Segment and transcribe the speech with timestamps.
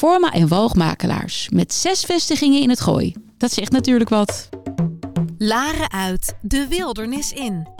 [0.00, 3.14] Forma en Walgmakelaars met zes vestigingen in het Gooi.
[3.36, 4.48] Dat zegt natuurlijk wat.
[5.38, 7.79] Laren uit, de wildernis in.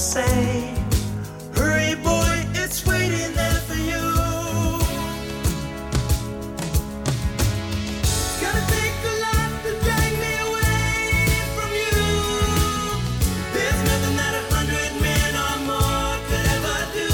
[0.00, 0.72] Say,
[1.54, 4.04] Hurry, boy, it's waiting there for you.
[8.40, 11.04] Gonna take a lot to drag me away
[11.56, 12.00] from you.
[13.52, 17.08] There's nothing that a hundred men or more could ever do.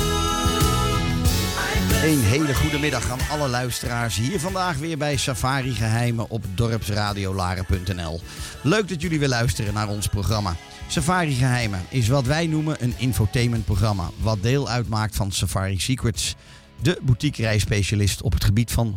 [2.09, 4.17] Een hele goede middag aan alle luisteraars.
[4.17, 8.21] Hier vandaag weer bij Safari Geheimen op dorpsradiolaren.nl.
[8.63, 10.57] Leuk dat jullie weer luisteren naar ons programma.
[10.89, 14.11] Safari Geheimen is wat wij noemen een infotainmentprogramma.
[14.21, 16.35] Wat deel uitmaakt van Safari Secrets.
[16.83, 18.97] De boutique reisspecialist op het gebied van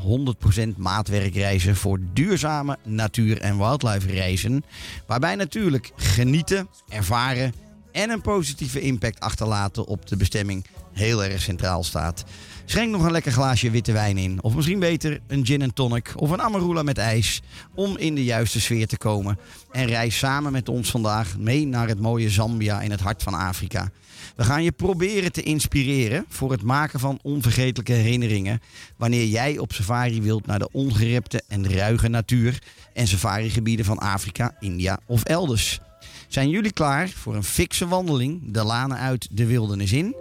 [0.75, 4.63] 100% maatwerkreizen voor duurzame natuur- en wildlife reizen.
[5.07, 7.53] Waarbij natuurlijk genieten, ervaren
[7.91, 12.23] en een positieve impact achterlaten op de bestemming heel erg centraal staat.
[12.69, 14.43] Schenk nog een lekker glaasje witte wijn in.
[14.43, 17.41] Of misschien beter een gin en tonic of een amarula met ijs.
[17.75, 19.39] Om in de juiste sfeer te komen.
[19.71, 23.33] En reis samen met ons vandaag mee naar het mooie Zambia in het hart van
[23.33, 23.91] Afrika.
[24.35, 28.59] We gaan je proberen te inspireren voor het maken van onvergetelijke herinneringen.
[28.97, 32.61] Wanneer jij op safari wilt naar de ongerepte en ruige natuur
[32.93, 35.79] en safarigebieden van Afrika, India of elders.
[36.27, 40.15] Zijn jullie klaar voor een fikse wandeling de lanen uit de wildernis in?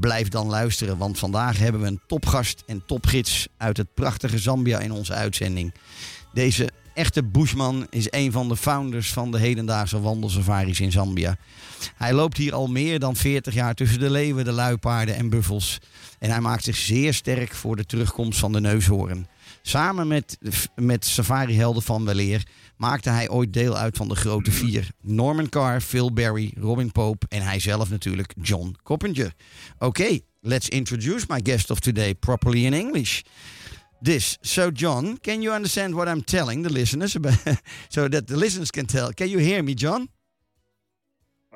[0.00, 4.78] Blijf dan luisteren, want vandaag hebben we een topgast en topgids uit het prachtige Zambia
[4.78, 5.74] in onze uitzending.
[6.32, 11.36] Deze echte bushman is een van de founders van de hedendaagse wandelsafaris in Zambia.
[11.96, 15.78] Hij loopt hier al meer dan 40 jaar tussen de leeuwen, de luipaarden en buffels.
[16.18, 19.26] En hij maakt zich zeer sterk voor de terugkomst van de neushoorn.
[19.68, 20.38] Samen met,
[20.74, 22.46] met safarihelden van weleer
[22.76, 24.90] maakte hij ooit deel uit van de grote vier.
[25.02, 29.32] Norman Carr, Phil Berry, Robin Pope en hij zelf natuurlijk John Coppinger.
[29.78, 33.22] Okay, let's introduce my guest of today properly in English.
[34.02, 34.38] This.
[34.40, 37.16] So, John, can you understand what I'm telling the listeners
[37.88, 39.12] so that the listeners can tell?
[39.12, 40.08] Can you hear me, John?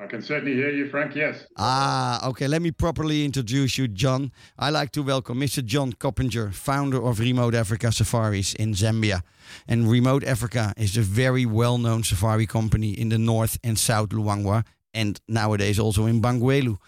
[0.01, 1.15] I can certainly hear you, Frank.
[1.15, 1.45] Yes.
[1.57, 2.47] Ah, okay.
[2.47, 4.31] Let me properly introduce you, John.
[4.57, 5.63] I like to welcome Mr.
[5.63, 9.21] John Coppinger, founder of Remote Africa Safaris in Zambia.
[9.67, 14.09] And Remote Africa is a very well known safari company in the north and south
[14.09, 16.79] Luangwa, and nowadays also in Bangweulu.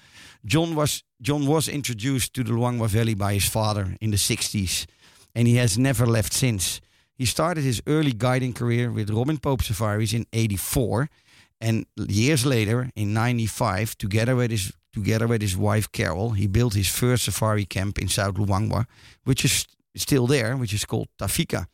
[0.44, 4.88] John was John was introduced to the Luangwa Valley by his father in the 60s,
[5.36, 6.82] and he has never left since.
[7.16, 11.10] He started his early guiding career with Robin Pope Safaris in 84
[11.64, 16.74] and years later, in '95, together with his together with his wife Carol, he built
[16.76, 18.86] his first safari camp in South Luangwa,
[19.24, 19.66] which is
[19.96, 21.68] still there, which is called Tafika.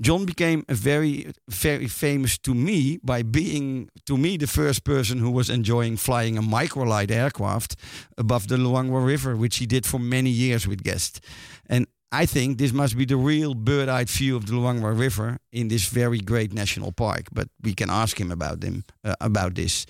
[0.00, 5.18] John became a very, very famous to me by being, to me, the first person
[5.18, 7.76] who was enjoying flying a microlight aircraft
[8.18, 11.20] above the Luangwa River, which he did for many years with guests.
[11.68, 15.68] And I think this must be the real bird-eyed view of the Luangwa River in
[15.68, 17.28] this very great national park.
[17.32, 19.86] But we can ask him about them uh, about this.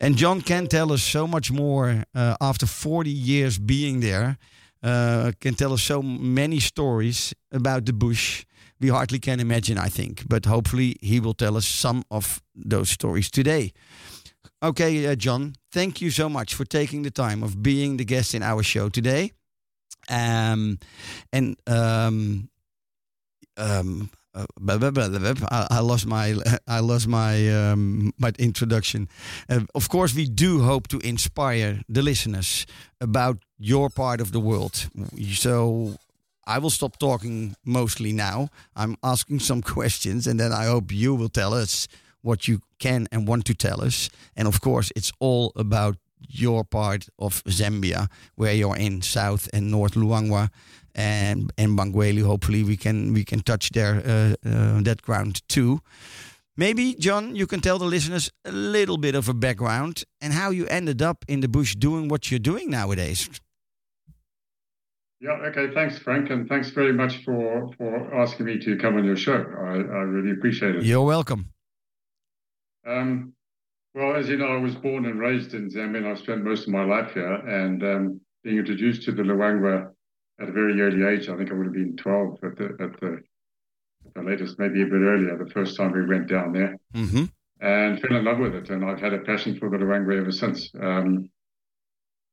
[0.00, 4.38] And John can tell us so much more uh, after 40 years being there.
[4.82, 8.46] Uh, can tell us so many stories about the bush.
[8.80, 10.26] We hardly can imagine, I think.
[10.28, 13.72] But hopefully, he will tell us some of those stories today.
[14.62, 18.34] Okay, uh, John, thank you so much for taking the time of being the guest
[18.34, 19.32] in our show today.
[20.08, 20.78] Um,
[21.32, 22.48] and um,
[23.56, 24.46] um, uh,
[25.70, 26.34] I, lost my
[26.66, 29.08] I lost my um, my introduction.
[29.48, 32.66] Uh, of course, we do hope to inspire the listeners
[33.00, 34.88] about your part of the world.
[35.34, 35.96] So
[36.46, 38.48] I will stop talking mostly now.
[38.74, 41.86] I'm asking some questions, and then I hope you will tell us
[42.22, 44.08] what you can and want to tell us.
[44.36, 45.96] And of course, it's all about
[46.28, 50.48] your part of Zambia, where you're in South and North Luangwa
[50.94, 52.24] and and Bangweulu.
[52.24, 55.80] Hopefully, we can we can touch there uh, uh, that ground too.
[56.56, 60.50] Maybe John, you can tell the listeners a little bit of a background and how
[60.50, 63.28] you ended up in the bush doing what you're doing nowadays.
[65.20, 65.72] Yeah, okay.
[65.72, 69.38] Thanks, Frank, and thanks very much for for asking me to come on your show.
[69.56, 70.84] I, I really appreciate it.
[70.84, 71.52] You're welcome.
[72.84, 73.34] Um,
[73.94, 76.62] well, as you know, I was born and raised in Zambia, and I've spent most
[76.62, 77.34] of my life here.
[77.34, 79.90] And um, being introduced to the Luangwa
[80.40, 83.00] at a very early age, I think I would have been 12 at the, at
[83.00, 83.18] the,
[84.06, 86.76] at the latest, maybe a bit earlier, the first time we went down there.
[86.94, 87.24] Mm-hmm.
[87.60, 88.70] And fell in love with it.
[88.70, 90.70] And I've had a passion for the Luangwa ever since.
[90.80, 91.30] Um,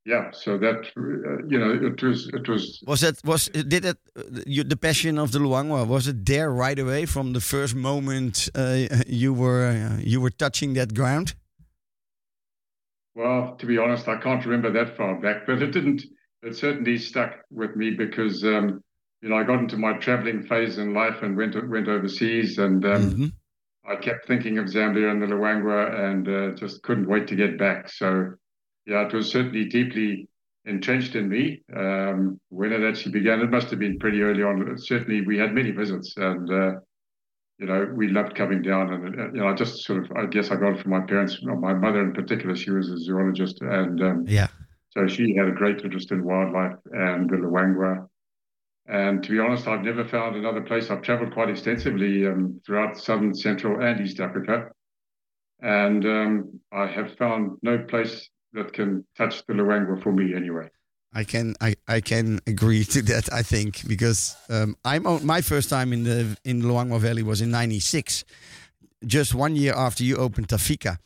[0.06, 2.82] yeah, so that uh, you know, it was it was.
[2.86, 3.98] Was that was did it
[4.46, 5.86] you, the passion of the Luangwa?
[5.86, 10.30] Was it there right away from the first moment uh, you were uh, you were
[10.30, 11.34] touching that ground?
[13.20, 16.02] Well, to be honest, I can't remember that far back, but it didn't.
[16.42, 18.82] It certainly stuck with me because um,
[19.20, 22.82] you know I got into my traveling phase in life and went went overseas, and
[22.86, 23.26] um, mm-hmm.
[23.86, 27.58] I kept thinking of Zambia and the Luangwa, and uh, just couldn't wait to get
[27.58, 27.90] back.
[27.90, 28.36] So
[28.86, 30.26] yeah, it was certainly deeply
[30.64, 31.62] entrenched in me.
[31.76, 34.78] Um, when it actually began, it must have been pretty early on.
[34.78, 36.72] Certainly, we had many visits, and uh,
[37.60, 38.92] you know, we loved coming down.
[38.92, 41.38] And you know, I just sort of, I guess, I got it from my parents.
[41.42, 44.48] My mother, in particular, she was a zoologist, and um, yeah,
[44.90, 48.08] so she had a great interest in wildlife and the Luangwa.
[48.86, 50.90] And to be honest, I've never found another place.
[50.90, 54.70] I've traveled quite extensively um, throughout southern, central, and East Africa.
[55.60, 60.68] And um, I have found no place that can touch the Luangwa for me anyway.
[61.12, 63.32] I can I, I can agree to that.
[63.32, 67.50] I think because um, I'm my first time in the in Luangwa Valley was in
[67.50, 68.24] '96,
[69.04, 70.98] just one year after you opened Tafika,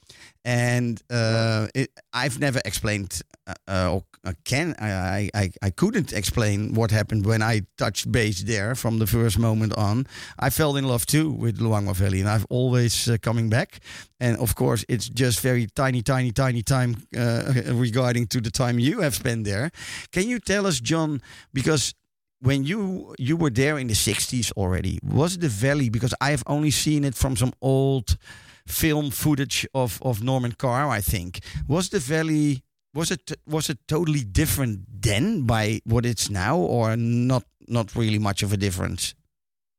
[0.45, 3.23] and uh, it, I've never explained
[3.67, 4.01] uh,
[4.45, 9.07] can I, I I couldn't explain what happened when I touched base there from the
[9.07, 10.07] first moment on.
[10.39, 13.81] I fell in love too with Luangwa Valley, and I've always uh, coming back.
[14.21, 18.79] And of course, it's just very tiny, tiny, tiny time uh, regarding to the time
[18.79, 19.71] you have spent there.
[20.13, 21.21] Can you tell us, John,
[21.53, 21.95] because
[22.41, 26.43] when you you were there in the 60s already was the valley because i have
[26.47, 28.19] only seen it from some old
[28.67, 32.64] film footage of of norman carr i think was the valley
[32.95, 38.19] was it was it totally different then by what it's now or not not really
[38.19, 39.15] much of a difference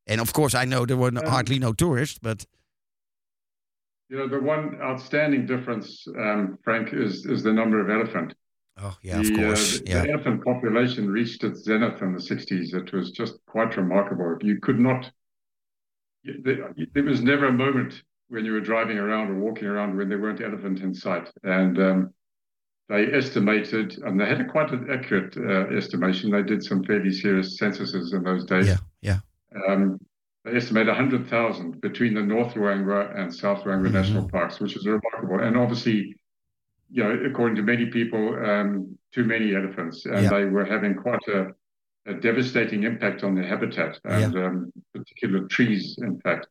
[0.06, 2.44] and of course i know there were um, hardly no tourists but
[4.08, 8.34] you know the one outstanding difference um, frank is is the number of elephant
[8.78, 9.78] Oh, yeah, the, of course.
[9.78, 10.02] Uh, yeah.
[10.02, 12.74] The elephant population reached its zenith in the 60s.
[12.74, 14.36] It was just quite remarkable.
[14.42, 15.10] You could not,
[16.24, 20.08] there, there was never a moment when you were driving around or walking around when
[20.08, 21.30] there weren't elephant in sight.
[21.42, 22.14] And um,
[22.88, 26.30] they estimated, and they had a quite an accurate uh, estimation.
[26.30, 28.68] They did some fairly serious censuses in those days.
[28.68, 29.18] Yeah, yeah.
[29.68, 29.98] Um,
[30.44, 33.94] they estimate 100,000 between the North Luangwa and South Luangwa mm-hmm.
[33.94, 35.40] National Parks, which is remarkable.
[35.40, 36.14] And obviously,
[36.88, 40.28] you know, according to many people, um, too many elephants, and yeah.
[40.28, 41.48] they were having quite a,
[42.06, 44.46] a, devastating impact on their habitat and yeah.
[44.46, 46.46] um, particular trees, in fact.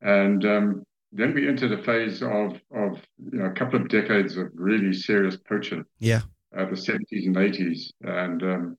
[0.00, 3.00] And um, then we entered a phase of of
[3.30, 5.84] you know a couple of decades of really serious poaching.
[5.98, 6.22] Yeah,
[6.56, 8.78] uh, the seventies and eighties, and um,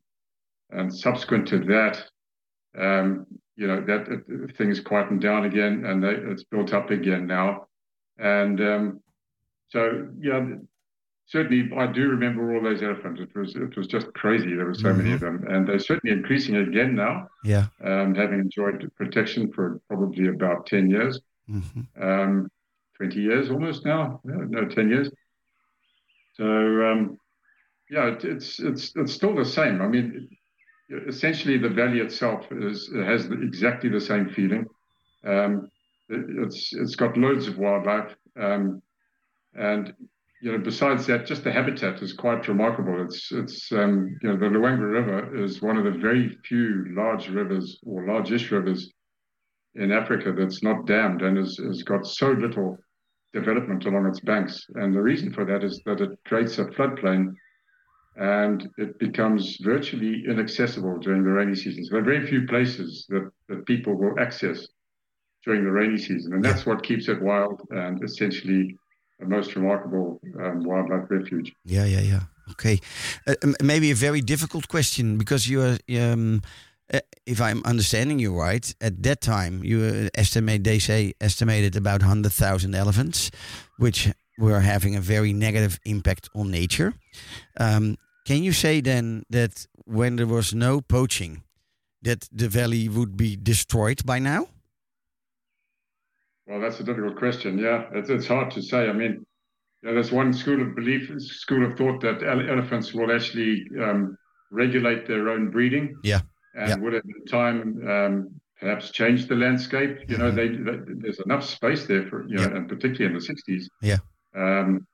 [0.71, 2.03] and subsequent to that,
[2.77, 3.25] um,
[3.55, 7.67] you know that uh, things quietened down again, and they, it's built up again now.
[8.17, 8.99] And um,
[9.69, 10.43] so yeah,
[11.27, 13.21] certainly I do remember all those elephants.
[13.21, 14.55] It was it was just crazy.
[14.55, 14.97] There were so mm-hmm.
[14.97, 17.27] many of them, and they're certainly increasing again now.
[17.43, 21.19] Yeah, um, having enjoyed protection for probably about ten years,
[21.49, 22.01] mm-hmm.
[22.01, 22.51] um,
[22.97, 24.21] twenty years almost now.
[24.23, 25.09] No, no ten years.
[26.35, 27.17] So um,
[27.89, 29.81] yeah, it, it's it's it's still the same.
[29.81, 30.29] I mean,
[31.07, 34.65] essentially the valley itself is has exactly the same feeling.
[35.25, 35.69] Um,
[36.09, 38.15] it, it's it's got loads of wildlife.
[38.39, 38.81] Um,
[39.55, 39.93] and
[40.41, 43.01] you know, besides that, just the habitat is quite remarkable.
[43.03, 47.29] It's it's um, you know the Luangwa River is one of the very few large
[47.29, 48.91] rivers or largest rivers
[49.75, 52.77] in Africa that's not dammed and has, has got so little
[53.33, 54.65] development along its banks.
[54.75, 57.33] And the reason for that is that it creates a floodplain
[58.15, 61.89] and it becomes virtually inaccessible during the rainy seasons.
[61.89, 64.67] There are very few places that, that people will access
[65.43, 68.77] during the rainy season, and that's what keeps it wild and essentially
[69.19, 71.53] the most remarkable um, wildlife refuge.
[71.65, 72.19] Yeah, yeah, yeah.
[72.51, 72.79] Okay,
[73.25, 76.41] uh, maybe a very difficult question because you are, um,
[76.93, 81.75] uh, if I'm understanding you right, at that time you uh, estimate they say estimated
[81.75, 83.31] about hundred thousand elephants,
[83.77, 86.93] which were having a very negative impact on nature.
[87.59, 91.43] Um, can you say then that when there was no poaching,
[92.01, 94.47] that the valley would be destroyed by now?
[96.47, 97.57] Well, that's a difficult question.
[97.57, 98.89] Yeah, it's, it's hard to say.
[98.89, 99.25] I mean,
[99.81, 104.17] there's one school of belief, school of thought that ele elephants will actually um,
[104.51, 105.95] regulate their own breeding.
[106.03, 106.21] Yeah.
[106.55, 106.75] And yeah.
[106.75, 109.99] would at the time um, perhaps change the landscape.
[110.07, 110.65] You know, mm-hmm.
[110.65, 112.55] they, they, there's enough space there for you know, yeah.
[112.55, 113.65] and particularly in the 60s.
[113.81, 113.97] Yeah.
[114.35, 114.87] Um,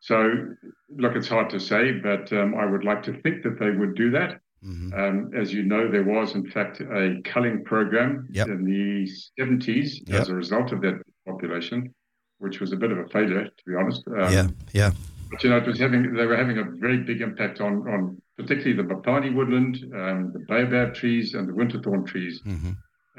[0.00, 0.54] so,
[0.96, 3.96] look, it's hard to say, but um, I would like to think that they would
[3.96, 4.40] do that.
[4.64, 4.92] Mm-hmm.
[4.94, 8.48] Um, as you know, there was, in fact, a culling program yep.
[8.48, 9.08] in the
[9.40, 10.22] 70s yep.
[10.22, 11.94] as a result of that population,
[12.38, 14.06] which was a bit of a failure, to be honest.
[14.08, 14.90] Um, yeah, yeah.
[15.30, 18.22] But you know, it was having they were having a very big impact on on
[18.38, 22.40] particularly the Mopani woodland, um, the baobab trees, and the winterthorn trees.
[22.46, 22.70] Mm-hmm.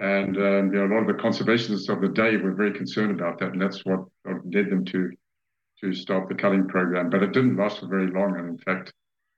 [0.02, 3.12] And um, you know, a lot of the conservationists of the day were very concerned
[3.12, 5.12] about that, and that's what, led them to
[5.82, 7.10] to start the culling program.
[7.10, 8.94] But it didn't last for very long, and in fact,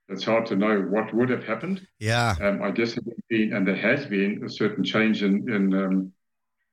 [0.08, 1.86] it's hard to know what would have happened.
[1.98, 2.36] Yeah.
[2.40, 5.74] Um, I guess it would be, and there has been a certain change in, in
[5.74, 6.12] um,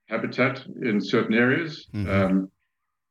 [0.08, 1.88] habitat in certain areas.
[1.94, 2.10] Mm-hmm.
[2.10, 2.52] Um,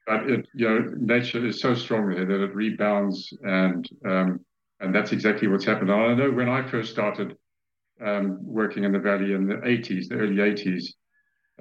[0.06, 4.40] but it, you know, nature is so strong there that it rebounds, and um,
[4.80, 5.90] and that's exactly what's happened.
[5.90, 7.36] And I know when I first started
[8.04, 10.84] um, working in the valley in the 80s, the early 80s,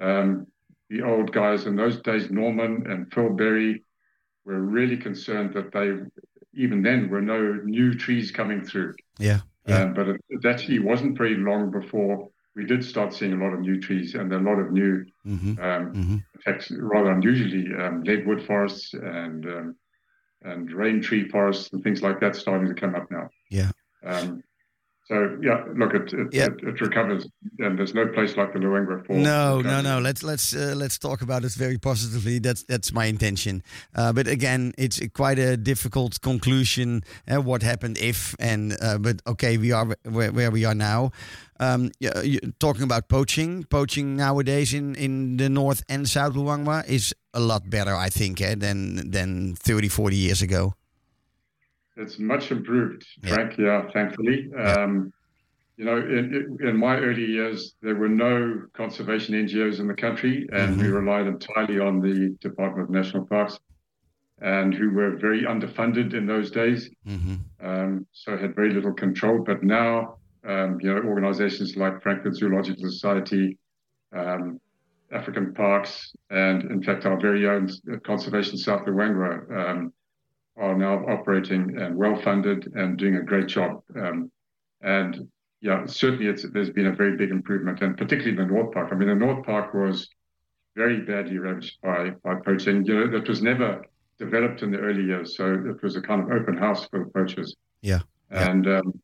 [0.00, 0.46] um,
[0.88, 3.84] the old guys in those days, Norman and Phil Berry,
[4.44, 5.92] were really concerned that they
[6.54, 8.94] even then were no new trees coming through.
[9.18, 9.40] Yeah.
[9.66, 9.82] yeah.
[9.82, 13.52] Um, but it, it, actually wasn't very long before we did start seeing a lot
[13.52, 15.60] of new trees and a lot of new, mm-hmm.
[15.60, 16.14] Um, mm-hmm.
[16.14, 19.76] in fact, rather unusually, um, leadwood forests and um,
[20.42, 23.28] and rain tree forests and things like that starting to come up now.
[23.50, 23.70] Yeah.
[24.04, 24.42] Um,
[25.08, 26.46] so yeah, look, it it, yeah.
[26.46, 27.26] it it, recovers,
[27.60, 29.14] and there's no place like the Luangwa for.
[29.14, 30.00] No, no, no.
[30.00, 32.38] Let's let's uh, let's talk about it very positively.
[32.40, 33.62] That's that's my intention.
[33.94, 37.04] Uh, but again, it's quite a difficult conclusion.
[37.26, 41.12] Uh, what happened if and uh, but okay, we are where, where we are now.
[41.58, 42.12] Um, yeah,
[42.60, 47.70] talking about poaching, poaching nowadays in, in the north and south Luangwa is a lot
[47.70, 50.74] better, I think, eh, than than 30, 40 years ago.
[51.96, 53.58] It's much improved, Frank.
[53.58, 54.50] Yeah, thankfully.
[54.54, 55.12] Um,
[55.76, 60.46] you know, in, in my early years, there were no conservation NGOs in the country,
[60.52, 63.58] and we relied entirely on the Department of National Parks,
[64.40, 66.90] and who were very underfunded in those days.
[67.06, 69.42] hmm um, so had very little control.
[69.44, 73.58] But now, um, you know, organizations like Frankfurt Zoological Society,
[74.16, 74.60] um,
[75.12, 77.68] African Parks, and in fact our very own
[78.04, 79.92] Conservation South Luangwa um,
[80.56, 83.82] are now operating and well funded and doing a great job.
[83.96, 84.30] Um,
[84.82, 85.28] and
[85.60, 88.90] yeah, certainly it's, there's been a very big improvement, and particularly the North Park.
[88.92, 90.08] I mean, the North Park was
[90.76, 92.84] very badly ravaged by, by poaching.
[92.84, 93.84] You know, that was never
[94.18, 97.10] developed in the early years, so it was a kind of open house for the
[97.10, 97.56] poachers.
[97.82, 98.00] Yeah.
[98.30, 98.50] Yeah.
[98.50, 99.00] And um,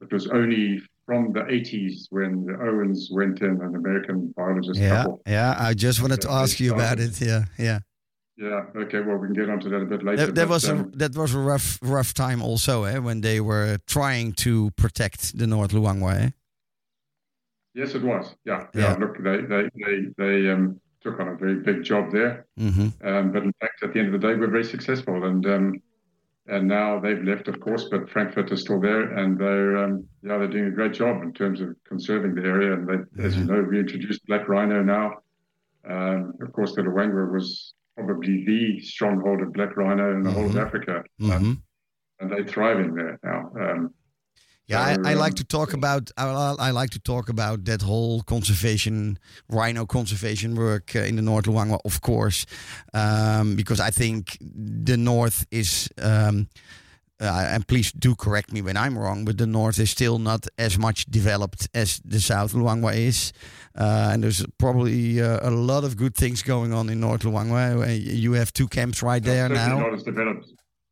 [0.00, 4.90] it was only from the 80s when the Owens went in, an American biologist Yeah,
[4.90, 5.22] couple.
[5.26, 5.56] yeah.
[5.58, 7.18] I just wanted to ask you about it.
[7.18, 7.78] Yeah, yeah.
[8.36, 8.82] Yeah.
[8.82, 9.00] Okay.
[9.00, 10.26] Well, we can get onto that a bit later.
[10.26, 13.40] That, that was a um, that was a rough rough time also, eh, when they
[13.40, 16.12] were trying to protect the North Luangwa.
[16.24, 16.30] Eh?
[17.74, 18.36] yes, it was.
[18.44, 18.66] Yeah.
[18.74, 18.82] Yeah.
[18.82, 18.92] Yeah.
[19.02, 22.46] Look, they they they they um, took on a very big job there.
[22.60, 22.88] Mm-hmm.
[23.08, 25.82] Um, but in fact, at the end of the day, we're very successful, and um,
[26.48, 30.38] and now they've left, of course, but Frankfurt is still there, and they're um, yeah,
[30.38, 32.72] they're doing a great job in terms of conserving the area.
[32.72, 35.12] And they, as you know, reintroduced black rhino now.
[35.88, 40.46] Um, of course, the Luangwa was probably the stronghold of black rhino in the whole
[40.46, 41.54] of Africa, Mm-hmm.
[42.20, 43.52] And they're thriving there now.
[43.60, 43.94] Um,
[44.68, 48.20] Yeah, I, I like to talk about I, I like to talk about that whole
[48.22, 52.44] conservation, rhino conservation work uh, in the North Luangwa, of course,
[52.92, 55.88] um, because I think the North is.
[56.02, 56.48] Um,
[57.20, 60.46] uh, and please do correct me when I'm wrong, but the North is still not
[60.56, 63.32] as much developed as the South Luangwa is,
[63.76, 67.82] uh, and there's probably uh, a lot of good things going on in North Luangwa.
[67.82, 69.80] Uh, You have two camps right there certainly now.
[69.88, 70.46] not as developed.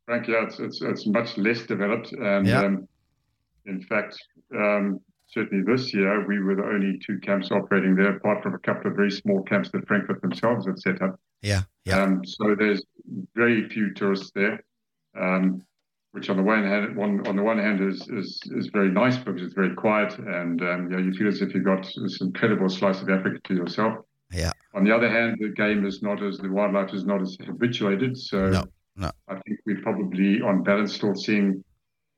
[0.07, 2.11] Frank, yeah, it's, it's, it's much less developed.
[2.13, 2.65] And Yeah.
[2.65, 2.89] um,
[3.67, 4.17] in fact,
[4.55, 8.59] um, certainly this year, we were the only two camps operating there, apart from a
[8.59, 11.19] couple of very small camps that Frankfurt themselves had set up.
[11.43, 12.83] Yeah, yeah, Um, so there's
[13.35, 14.63] very few tourists there.
[15.19, 15.63] Um,
[16.17, 19.19] which on the one hand, one, on the one hand is, is is very nice
[19.19, 22.19] because it's very quiet and um, you know you feel as if you've got this
[22.23, 23.99] incredible slice of Africa to yourself.
[24.33, 24.53] Yeah.
[24.75, 28.17] On the other hand, the game is not as the wildlife is not as habituated,
[28.17, 28.65] so No,
[28.97, 29.11] no.
[29.29, 31.63] I think we're probably on balance still seeing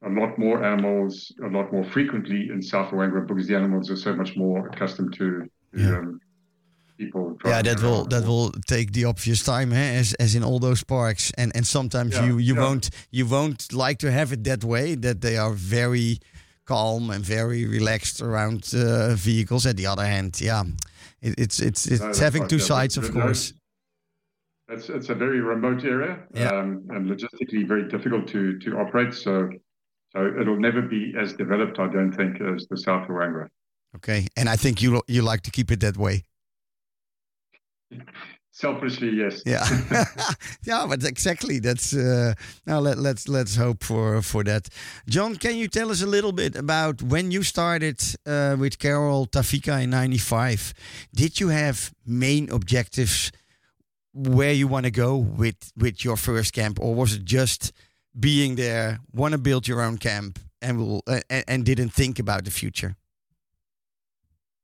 [0.02, 3.96] a lot more animals a lot more frequently in South Luangwa because the animals are
[3.96, 5.26] so much more accustomed to,
[5.74, 5.98] to Yeah.
[5.98, 6.20] um,
[6.98, 7.36] people.
[7.44, 9.98] Yeah, that will that will take the obvious time, eh?
[10.00, 12.62] as as in all those parks, and and sometimes Yeah, you you yeah.
[12.64, 14.96] won't you won't like to have it that way.
[14.96, 16.18] That they are very
[16.64, 19.66] calm and very relaxed around uh, vehicles.
[19.66, 20.64] At the other hand, yeah,
[21.20, 23.52] it, it's it's it's No, having right, two yeah, sides, of course.
[24.68, 29.14] It's it's a very remote area um, and logistically very difficult to to operate.
[29.14, 29.48] So
[30.10, 33.48] so it'll never be as developed, I don't think, as the South Luangwa.
[33.96, 36.24] Okay, and I think you you like to keep it that way.
[38.50, 39.42] Selfishly, yes.
[39.46, 39.64] Yeah,
[40.64, 41.60] yeah, but exactly.
[41.60, 42.34] That's uh,
[42.66, 44.68] now let, let's let's hope for for that.
[45.08, 49.26] John, can you tell us a little bit about when you started uh, with Carol
[49.26, 50.74] Tafika in '95?
[51.14, 53.30] Did you have main objectives
[54.12, 57.72] where you want to go with with your first camp, or was it just
[58.18, 62.18] being there, want to build your own camp, and will uh, and, and didn't think
[62.18, 62.96] about the future?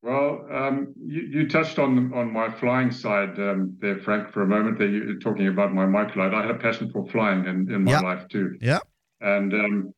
[0.03, 4.47] Well, um, you, you touched on on my flying side um, there, Frank, for a
[4.47, 4.79] moment.
[4.79, 6.35] There, you were talking about my microlight.
[6.35, 8.01] I had a passion for flying in, in my Yeah.
[8.01, 8.57] life too.
[8.61, 8.81] Yeah.
[9.23, 9.95] And um,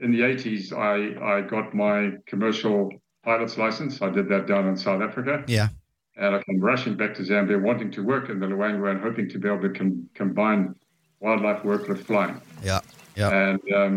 [0.00, 2.90] in the 80s, I, I got my commercial
[3.24, 4.02] pilot's license.
[4.02, 5.44] I did that down in South Africa.
[5.46, 5.68] Yeah.
[6.16, 9.28] And I came rushing back to Zambia, wanting to work in the Luangwa and hoping
[9.28, 10.74] to be able to com- combine
[11.24, 12.40] wildlife work with flying.
[12.62, 12.80] Yeah.
[13.16, 13.30] Yeah.
[13.30, 13.94] And um,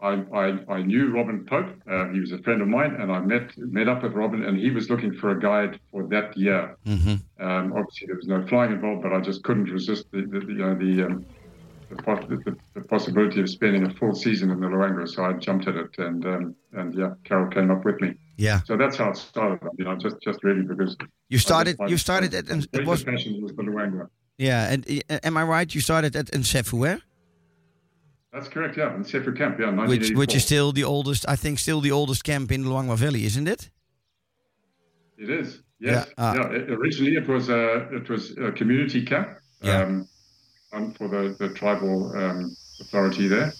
[0.00, 0.44] I, I,
[0.76, 1.70] I knew Robin Pope.
[1.90, 4.58] Uh, he was a friend of mine, and I met met up with Robin, and
[4.58, 6.76] he was looking for a guide for that year.
[6.84, 10.40] hmm Um, obviously, there was no flying involved, but I just couldn't resist the, the,
[10.46, 11.14] the you know the, um,
[11.88, 15.06] the, the, possibility of spending a full season in the Luangwa.
[15.14, 16.44] So I jumped at it, and um,
[16.78, 18.10] and yeah, Carol came up with me.
[18.36, 18.58] Yeah.
[18.68, 19.60] So that's how it started.
[19.78, 20.92] You know, just just really because
[21.34, 21.74] You started.
[21.80, 22.44] I- You started at.
[22.48, 23.00] my It was
[23.46, 24.06] was the Luangwa.
[24.38, 25.74] Yeah, and uh, am I right?
[25.74, 26.98] You started at Nsefu, eh?
[28.32, 28.76] That's correct.
[28.76, 29.60] Yeah, Nsefu Camp.
[29.60, 32.70] Yeah, which which is still the oldest, I think, still the oldest camp in the
[32.70, 33.70] Luangwa Valley, isn't it?
[35.16, 35.62] It is.
[35.78, 36.06] Yes.
[36.06, 36.34] Yeah, ah.
[36.34, 36.56] Yeah.
[36.56, 39.28] it- originally, it was a it was a community camp.
[39.62, 39.82] Yeah.
[39.82, 40.08] Um,
[40.72, 43.52] um, for the the tribal um, authority there.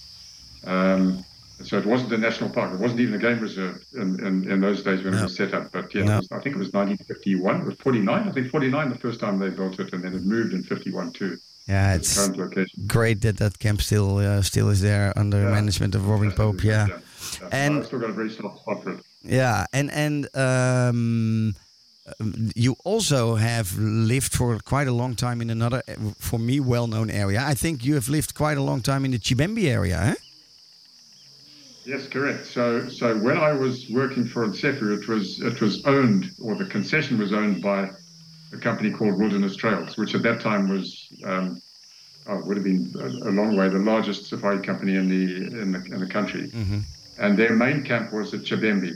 [0.66, 1.24] Um,
[1.64, 2.72] so it wasn't a national park.
[2.74, 5.20] It wasn't even a game reserve in, in, in those days when No.
[5.20, 5.72] it was set up.
[5.72, 6.16] But yeah, No.
[6.18, 7.60] was, I think it was 1951.
[7.62, 8.28] It was 49.
[8.28, 11.12] I think 49 the first time they built it, and then it moved in 51
[11.12, 11.36] too.
[11.66, 12.84] Yeah, Its it's current location.
[12.86, 15.50] great that that camp still uh, still is there under Yeah.
[15.50, 16.62] management of Robin Pope.
[16.62, 17.48] Yeah, yeah.
[17.50, 19.00] And- I've still got a very soft spot for it.
[19.22, 21.54] yeah, and and um,
[22.54, 25.80] you also have lived for quite a long time in another,
[26.18, 27.40] for me, well-known area.
[27.42, 30.14] I think you have lived quite a long time in the Chibembe area, eh?
[31.84, 32.46] Yes, correct.
[32.46, 36.64] So, so when I was working for Nsefu, it was it was owned, or the
[36.64, 37.90] concession was owned by
[38.52, 41.60] a company called Wilderness Trails, which at that time was um,
[42.26, 45.72] oh, would have been a, a long way the largest safari company in the in
[45.72, 46.48] the, in the country.
[46.48, 46.80] Mm-hmm.
[47.18, 48.94] And their main camp was at Chibembe.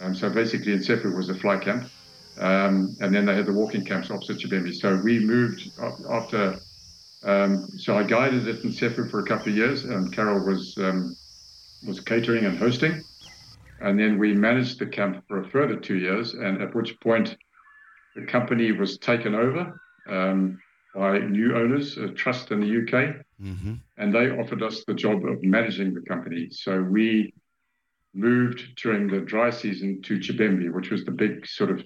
[0.00, 1.90] Um, so basically, Nsefu was a fly camp,
[2.38, 4.74] um, and then they had the walking camps opposite Chibembe.
[4.74, 5.70] So we moved
[6.08, 6.58] after.
[7.22, 11.16] Um, so I guided at Nsefu for a couple of years, and Carol was um,
[11.86, 13.02] was catering and hosting.
[13.80, 17.36] And then we managed the camp for a further two years, and at which point
[18.14, 20.58] the company was taken over um,
[20.94, 23.74] by new owners, a trust in the UK, Mm-hmm.
[23.98, 26.48] and they offered us the job of managing the company.
[26.52, 27.34] So we
[28.14, 31.82] moved during the dry season to Chibembe, which was the big sort of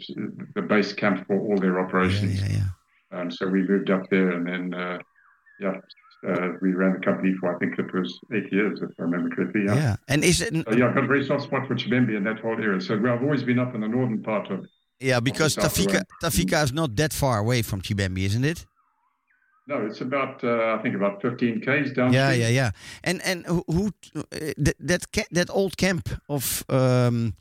[0.54, 2.42] the base camp for all their Yeah, operations.
[2.42, 2.58] yeah,
[3.10, 3.18] yeah.
[3.18, 4.98] Um, so we moved up there, and then uh,
[5.58, 5.80] yeah,
[6.26, 9.34] uh, we ran the company for I think it was eight years, if I remember
[9.34, 9.64] correctly.
[9.66, 9.74] Yeah.
[9.74, 9.96] Yeah.
[10.08, 10.52] And is it?
[10.52, 12.80] So yeah, I've got a very soft spot for Chibembe and that whole area.
[12.80, 14.66] So I've always been up in the northern part of.
[15.00, 18.66] Yeah, because South Tafika Tafika is not that far away from Chibembe, isn't it?
[19.68, 22.12] No, it's about uh, I think about 15 k's down.
[22.12, 22.70] Yeah, yeah, yeah.
[23.04, 24.22] And and who, who uh,
[24.56, 27.34] that that that old camp of um,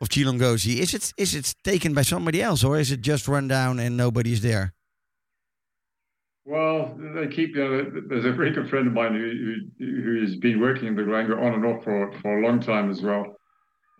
[0.00, 3.48] of Chilongozi is it is it taken by somebody else or is it just run
[3.48, 4.74] down and nobody's there?
[6.44, 7.54] Well, they keep.
[7.54, 10.96] You know, there's a very good friend of mine who who, has been working in
[10.96, 13.36] the Luangwa on and off for for a long time as well,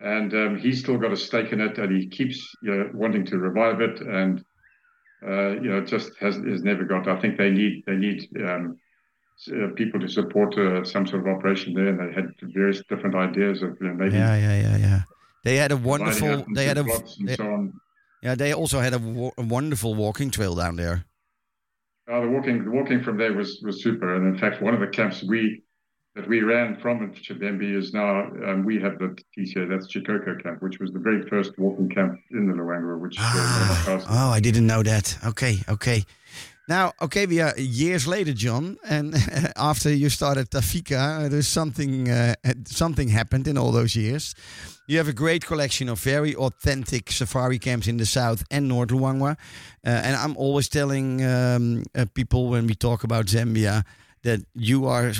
[0.01, 3.25] and um, he's still got a stake in it, and he keeps you know, wanting
[3.27, 4.43] to revive it, and
[5.25, 7.07] uh, you know, just has has never got.
[7.07, 8.77] I think they need they need um,
[9.49, 13.15] uh, people to support uh, some sort of operation there, and they had various different
[13.15, 14.15] ideas of you know, maybe.
[14.17, 15.01] Yeah, yeah, yeah, yeah.
[15.45, 16.45] They had a wonderful.
[16.53, 17.71] They had a they- so
[18.21, 18.35] yeah.
[18.35, 21.05] They also had a, wo- a wonderful walking trail down there.
[22.11, 24.81] Uh, the walking, the walking from there was was super, and in fact, one of
[24.81, 25.63] the camps we
[26.15, 29.69] that we ran from at Chibembe is now um, we have the TCA.
[29.69, 32.99] That's Chikoko camp, which was the very first walking camp in the Luangwa.
[32.99, 35.17] Which ah, oh, I didn't know that.
[35.25, 36.03] Okay, okay.
[36.67, 39.13] Now, okay, we are years later, John, and
[39.57, 44.33] after you started Tafika, there's something uh, something happened in all those years.
[44.87, 48.91] You have a great collection of very authentic safari camps in the south and North
[48.91, 53.83] Luangwa, uh, and I'm always telling um, uh, people when we talk about Zambia
[54.23, 55.11] that you are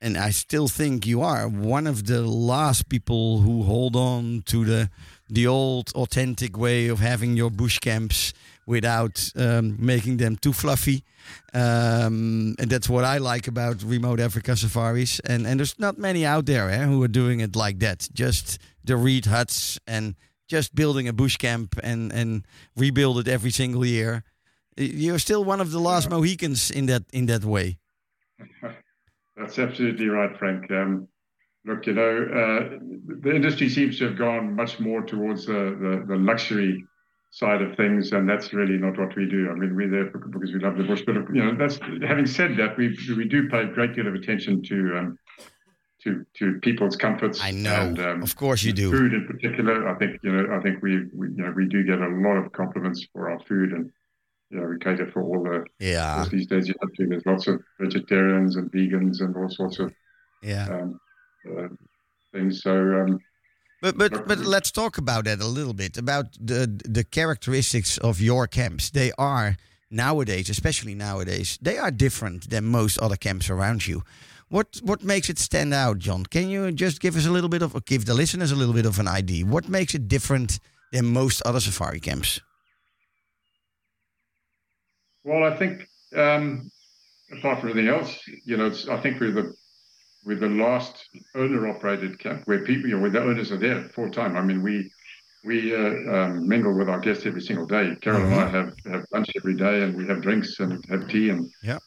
[0.00, 4.64] and I still think you are one of the last people who hold on to
[4.64, 4.90] the
[5.30, 8.34] the old authentic way of having your bush camps
[8.66, 11.04] without um, making them too fluffy.
[11.54, 15.20] Um, and that's what I like about remote Africa safaris.
[15.20, 18.08] And and there's not many out there eh, who are doing it like that.
[18.12, 20.14] Just the reed huts and
[20.48, 22.46] just building a bush camp and and
[22.76, 24.24] rebuild it every single year.
[24.76, 26.16] You're still one of the last yeah.
[26.16, 27.78] Mohicans in that in that way.
[29.36, 30.70] That's absolutely right, Frank.
[30.70, 31.08] Um,
[31.64, 32.78] look, you know, uh,
[33.22, 36.84] the industry seems to have gone much more towards the, the, the, luxury
[37.32, 39.50] side of things, and that's really not what we do.
[39.50, 42.56] I mean, we're there because we love the bush, but you know, that's having said
[42.58, 44.98] that, we we do pay a great deal of attention to.
[44.98, 45.18] Um,
[46.04, 47.40] to, to people's comforts.
[47.40, 48.90] I know, and, um, of course you do.
[48.90, 50.52] Food in particular, I think you know.
[50.52, 53.38] I think we, we you know we do get a lot of compliments for our
[53.46, 53.88] food, and
[54.50, 56.26] you know, we cater for all the yeah.
[56.28, 57.06] These days, you have to.
[57.06, 59.92] There's lots of vegetarians and vegans and all sorts of
[60.42, 61.00] yeah um,
[61.48, 61.68] uh,
[62.32, 62.62] things.
[62.62, 63.20] So, um,
[63.82, 66.66] but but but let's talk about that a little bit about the
[66.98, 68.90] the characteristics of your camps.
[68.90, 69.56] They are
[69.90, 74.02] nowadays, especially nowadays, they are different than most other camps around you.
[74.48, 76.24] What what makes it stand out, John?
[76.24, 78.86] Can you just give us a little bit of, give the listeners a little bit
[78.86, 79.44] of an idea?
[79.44, 80.58] What makes it different
[80.92, 82.40] than most other safari camps?
[85.24, 86.70] Well, I think um,
[87.36, 89.54] apart from everything else, you know, I think we're the
[90.24, 94.10] we're the last owner-operated camp where people, you know, where the owners are there full
[94.10, 94.36] time.
[94.36, 94.90] I mean, we
[95.44, 97.96] we uh, um, mingle with our guests every single day.
[98.00, 98.32] Carol mm-hmm.
[98.32, 98.88] and I mm-hmm.
[98.88, 101.78] have, have lunch every day, and we have drinks and have tea, and yeah.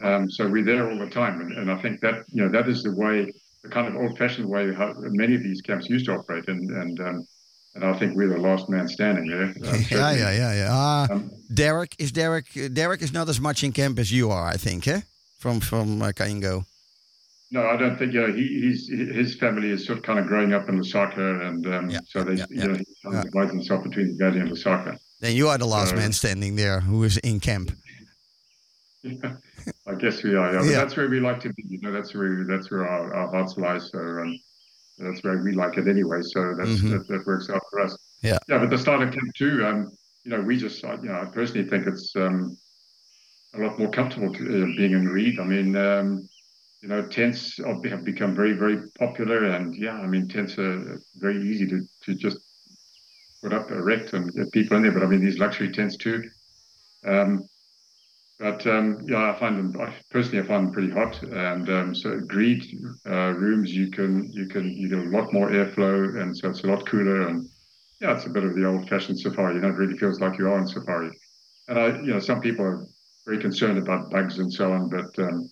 [0.00, 2.68] Um, so we're there all the time, and, and I think that you know that
[2.68, 6.12] is the way, the kind of old-fashioned way how many of these camps used to
[6.12, 7.26] operate, and and um,
[7.74, 9.54] and I think we're the last man standing there.
[9.64, 11.06] Uh, yeah, yeah, yeah, yeah.
[11.10, 12.46] Uh, um, Derek is Derek.
[12.72, 15.00] Derek is not as much in camp as you are, I think, eh?
[15.38, 16.64] From from uh, Kaingo.
[17.50, 18.12] No, I don't think.
[18.12, 21.46] You know, he, he's his family is sort of kind of growing up in Lusaka,
[21.46, 24.24] and um, yeah, so they, yeah, you know, he kind of divides himself between the
[24.24, 24.98] valley and Lusaka.
[25.20, 27.72] Then you are the last so, man standing there, who is in camp.
[29.02, 29.36] Yeah,
[29.86, 30.52] I guess we are.
[30.52, 30.76] Yeah, yeah.
[30.76, 31.64] that's where we like to be.
[31.66, 33.78] You know, that's where that's where our, our hearts lie.
[33.78, 33.98] So.
[33.98, 34.38] Um,
[34.98, 36.22] that's where we like it anyway.
[36.22, 36.90] So that's mm-hmm.
[36.90, 37.96] that, that, works out for us.
[38.22, 38.38] Yeah.
[38.48, 39.64] Yeah, but the start of camp too.
[39.64, 39.92] Um,
[40.24, 42.56] you know, we just, you know, I personally think it's um,
[43.54, 45.38] a lot more comfortable to, uh, being in Reed.
[45.38, 46.28] I mean, um,
[46.80, 51.42] you know, tents have become very, very popular, and yeah, I mean, tents are very
[51.42, 52.38] easy to to just
[53.42, 54.92] put up, erect, and get people in there.
[54.92, 56.22] But I mean, these luxury tents too.
[57.06, 57.48] Um,
[58.38, 60.44] but um, yeah, I find them I, personally.
[60.44, 62.64] I find them pretty hot, and um, so greed
[63.08, 66.62] uh, rooms you can you can you get a lot more airflow, and so it's
[66.62, 67.28] a lot cooler.
[67.28, 67.48] And
[68.00, 69.56] yeah, it's a bit of the old-fashioned safari.
[69.56, 71.10] You know, it really feels like you are on safari.
[71.66, 72.86] And I, you know, some people are
[73.26, 75.50] very concerned about bugs and so on, but um,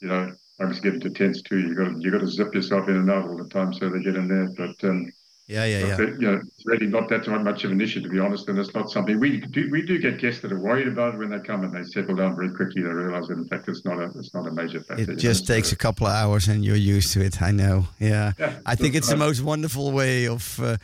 [0.00, 1.58] you know, bugs get into tents too.
[1.58, 3.88] You got to you got to zip yourself in and out all the time so
[3.88, 4.48] they get in there.
[4.56, 5.12] But um,
[5.48, 5.98] yeah, yeah, yeah.
[5.98, 8.72] you know, it's really not that much of an issue, to be honest, and it's
[8.74, 9.68] not something we do.
[9.70, 12.14] We do get guests that are worried about it when they come and they settle
[12.14, 12.82] down very quickly.
[12.82, 15.12] They realise that in fact it's not a it's not a major factor.
[15.12, 15.74] It just know, takes so.
[15.74, 17.42] a couple of hours and you're used to it.
[17.42, 17.88] I know.
[17.98, 19.18] Yeah, yeah I think it's right.
[19.18, 20.76] the most wonderful way of uh,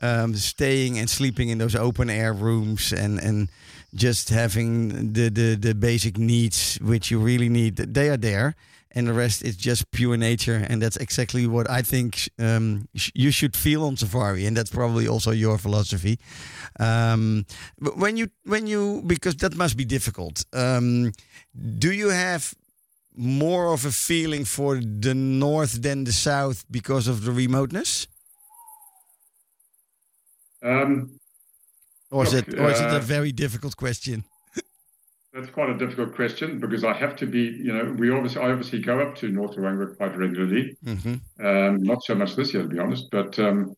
[0.00, 3.50] um, staying and sleeping in those open air rooms and and
[3.94, 7.76] just having the the the basic needs which you really need.
[7.76, 8.56] They are there
[8.96, 10.66] and the rest is just pure nature.
[10.68, 14.70] And that's exactly what I think um, sh you should feel on safari, and that's
[14.70, 16.18] probably also your philosophy.
[16.80, 17.44] Um,
[17.78, 20.44] but when you when you because that must be difficult.
[20.52, 21.12] Um,
[21.78, 22.54] do you have
[23.16, 28.08] more of a feeling for the north than the south because of the remoteness?
[30.62, 31.20] Um,
[32.10, 34.24] or is look, it or is it a uh, very difficult question?
[35.36, 38.52] That's quite a difficult question because I have to be, you know, we obviously, I
[38.52, 40.74] obviously go up to North Luangwa quite regularly.
[40.82, 41.46] Mm-hmm.
[41.46, 43.74] Um, not so much this year, to be honest, but um,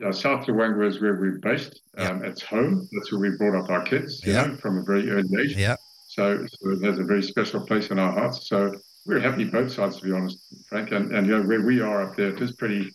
[0.00, 1.80] yeah, South Luangwa is where we're based.
[1.96, 2.08] Yeah.
[2.08, 2.88] Um, it's home.
[2.90, 4.46] That's where we brought up our kids, you yeah.
[4.46, 5.56] know, from a very early age.
[5.56, 5.76] Yeah.
[6.08, 8.48] So, so it has a very special place in our hearts.
[8.48, 8.74] So
[9.06, 10.38] we're happy both sides, to be honest,
[10.68, 10.90] Frank.
[10.90, 12.90] And, and you know, where we are up there, it is pretty,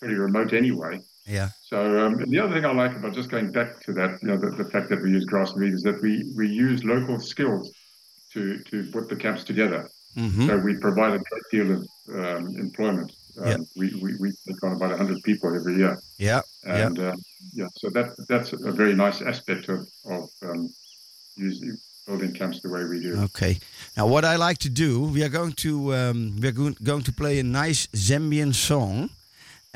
[0.00, 1.00] pretty remote anyway.
[1.26, 1.48] Yeah.
[1.62, 4.36] So um, the other thing I like about just going back to that, you know,
[4.36, 7.18] the, the fact that we use grass and reed is that we we use local
[7.18, 7.70] skills
[8.32, 9.88] to, to put the camps together.
[10.16, 10.46] Mhm.
[10.46, 11.80] So we provide a great deal of
[12.14, 13.12] um, employment.
[13.38, 13.56] Um, Yeah.
[13.76, 15.98] we, we, we take on about 100 people every year.
[16.18, 16.40] Yeah.
[16.64, 16.86] Yeah.
[16.86, 17.18] And um,
[17.52, 20.70] yeah, so that that's a very nice aspect of, of um,
[21.36, 23.12] using, building camps the way we do.
[23.28, 23.58] Okay.
[23.96, 27.02] Now, what I like to do, we are going to um, we are going, going
[27.02, 29.10] to play a nice Zambian song,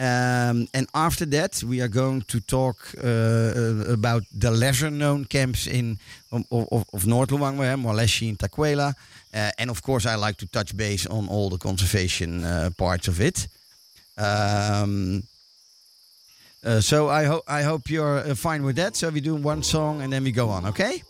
[0.00, 5.66] um, and after that, we are going to talk uh, uh, about the lesser-known camps
[5.66, 5.98] in
[6.32, 8.94] of, of, of North Luangwa, Mwaleshi and Takwela,
[9.34, 13.08] uh, and of course, I like to touch base on all the conservation uh, parts
[13.08, 13.46] of it.
[14.16, 15.22] Um,
[16.64, 18.96] uh, so I hope I hope you're uh, fine with that.
[18.96, 20.66] So we do one song and then we go on.
[20.66, 21.02] Okay.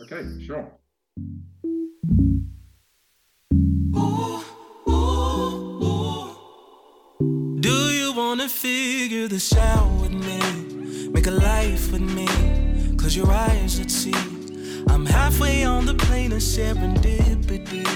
[0.00, 0.66] Okay, sure.
[3.92, 4.23] Do
[8.36, 10.40] wanna figure this out with me?
[11.10, 12.26] Make a life with me?
[12.96, 14.12] Close your eyes, let's see.
[14.88, 17.86] I'm halfway on the plane of serendipity.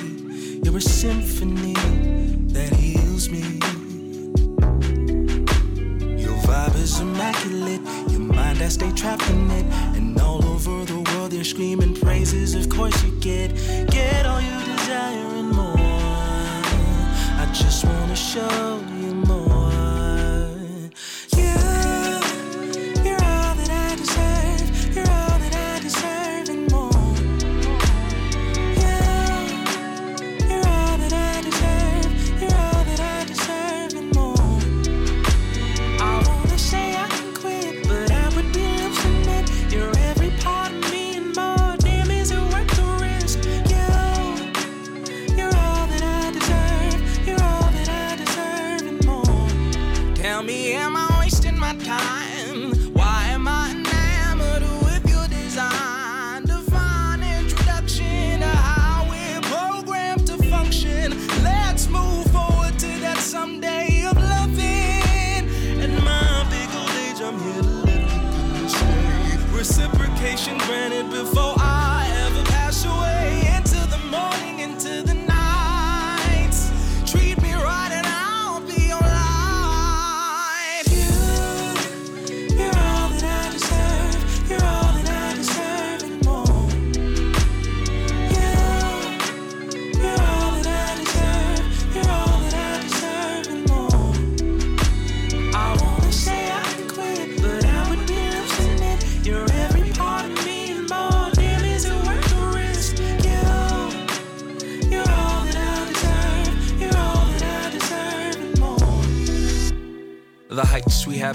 [0.65, 1.75] You're a symphony
[2.53, 3.59] that heals me.
[6.23, 7.81] Your vibe is immaculate.
[8.09, 9.67] Your mind, I stay trapped in it.
[9.97, 12.55] And all over the world, they're screaming praises.
[12.55, 13.57] Of course, you get,
[13.91, 15.75] get all you desire and more.
[17.43, 19.48] I just wanna show you more.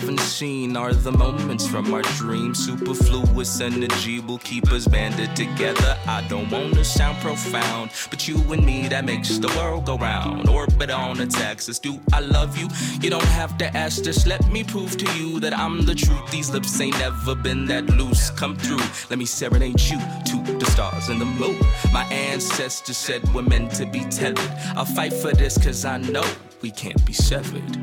[0.04, 2.66] Haven't seen are the moments from our dreams.
[2.66, 5.98] Superfluous energy will keep us banded together.
[6.06, 10.50] I don't wanna sound profound, but you and me, that makes the world go round.
[10.50, 11.80] Orbit on its axis.
[11.80, 12.68] Do I love you?
[13.00, 16.30] You don't have to ask, just let me prove to you that I'm the truth.
[16.30, 18.30] These lips ain't never been that loose.
[18.30, 21.62] Come through, let me serenade you to the stars and the moon.
[21.94, 24.52] My ancestors said we're meant to be tethered.
[24.76, 26.30] I'll fight for this, cause I know
[26.62, 27.78] we can't be severed.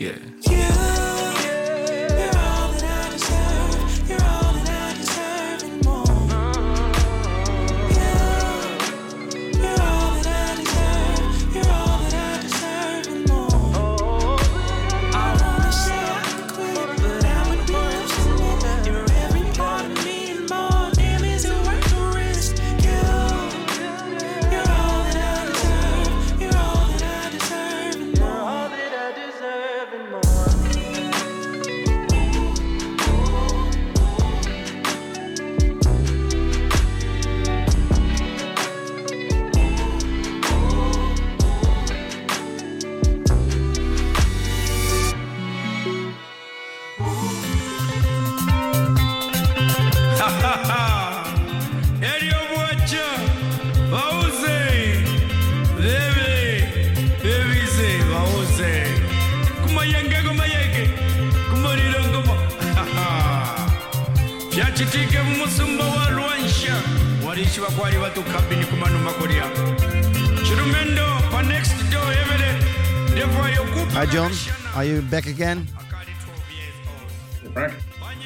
[0.00, 0.18] Yeah.
[0.50, 1.13] You,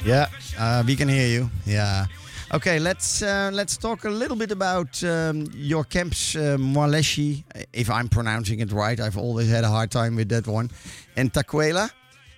[0.08, 1.50] Yeah, uh, we can hear you.
[1.66, 2.06] Yeah.
[2.54, 7.44] Okay, let's uh, let's talk a little bit about um, your camps, uh, Mwaleshi,
[7.74, 8.98] if I'm pronouncing it right.
[8.98, 10.70] I've always had a hard time with that one,
[11.14, 11.90] and Takwela.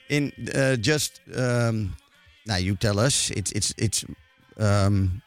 [0.08, 1.94] In uh, just um,
[2.44, 3.30] now, you tell us.
[3.30, 4.04] It's it's it's
[4.58, 5.22] um,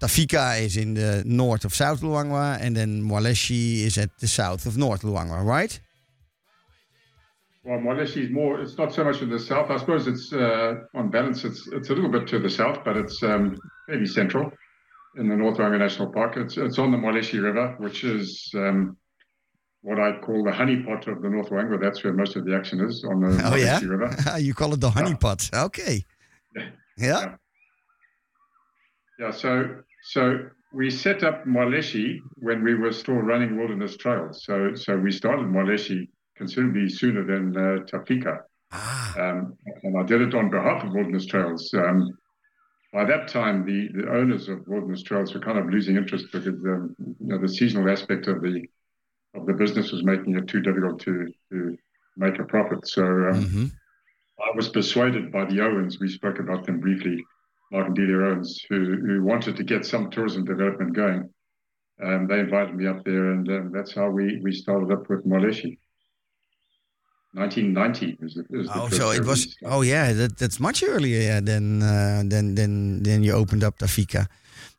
[0.00, 4.64] Tafika is in the north of South Luangwa, and then Mwaleshi is at the south
[4.64, 5.80] of North Luangwa, right?
[7.68, 8.62] Well, Mwaleshi is more.
[8.62, 9.70] It's not so much to the south.
[9.70, 11.44] I suppose it's uh, on balance.
[11.44, 14.50] It's it's a little bit to the south, but it's um, fairly central
[15.18, 16.38] in the North Luangwa National Park.
[16.38, 18.96] It's it's on the Mwaleshi River, which is um,
[19.82, 21.78] what I call the honeypot of the North Luangwa.
[21.78, 23.86] That's where most of the action is on the Oh, Mwaleshi yeah?
[23.86, 24.38] River.
[24.38, 25.52] you call it the honeypot.
[25.66, 26.06] Okay.
[26.56, 26.70] Yeah.
[26.96, 27.34] Yeah.
[29.18, 30.38] Yeah, so so
[30.72, 34.42] we set up Mwaleshi when we were still running wilderness trails.
[34.46, 38.40] So so we started Mwaleshi considerably sooner than uh, Tafika.
[38.70, 39.14] Ah.
[39.18, 41.72] um, and I did it on behalf of Wilderness Trails.
[41.74, 42.16] Um,
[42.92, 46.46] by that time, the, the owners of Wilderness Trails were kind of losing interest because
[46.46, 48.66] um, you know, the seasonal aspect of the
[49.34, 51.76] of the business was making it too difficult to to
[52.16, 52.88] make a profit.
[52.88, 53.66] So um, hmm
[54.40, 55.98] I was persuaded by the Owens.
[55.98, 57.24] We spoke about them briefly,
[57.72, 61.28] Mark and Delia Owens, who who wanted to get some tourism development going.
[62.02, 65.26] Um, they invited me up there, and um, that's how we we started up with
[65.26, 65.78] Mwaleshi.
[67.32, 69.42] 1990 is the, is the Oh, so it was.
[69.52, 69.76] started.
[69.76, 70.12] Oh, yeah.
[70.12, 74.26] That, that's much earlier yeah, than uh, than than than you opened up Tafika,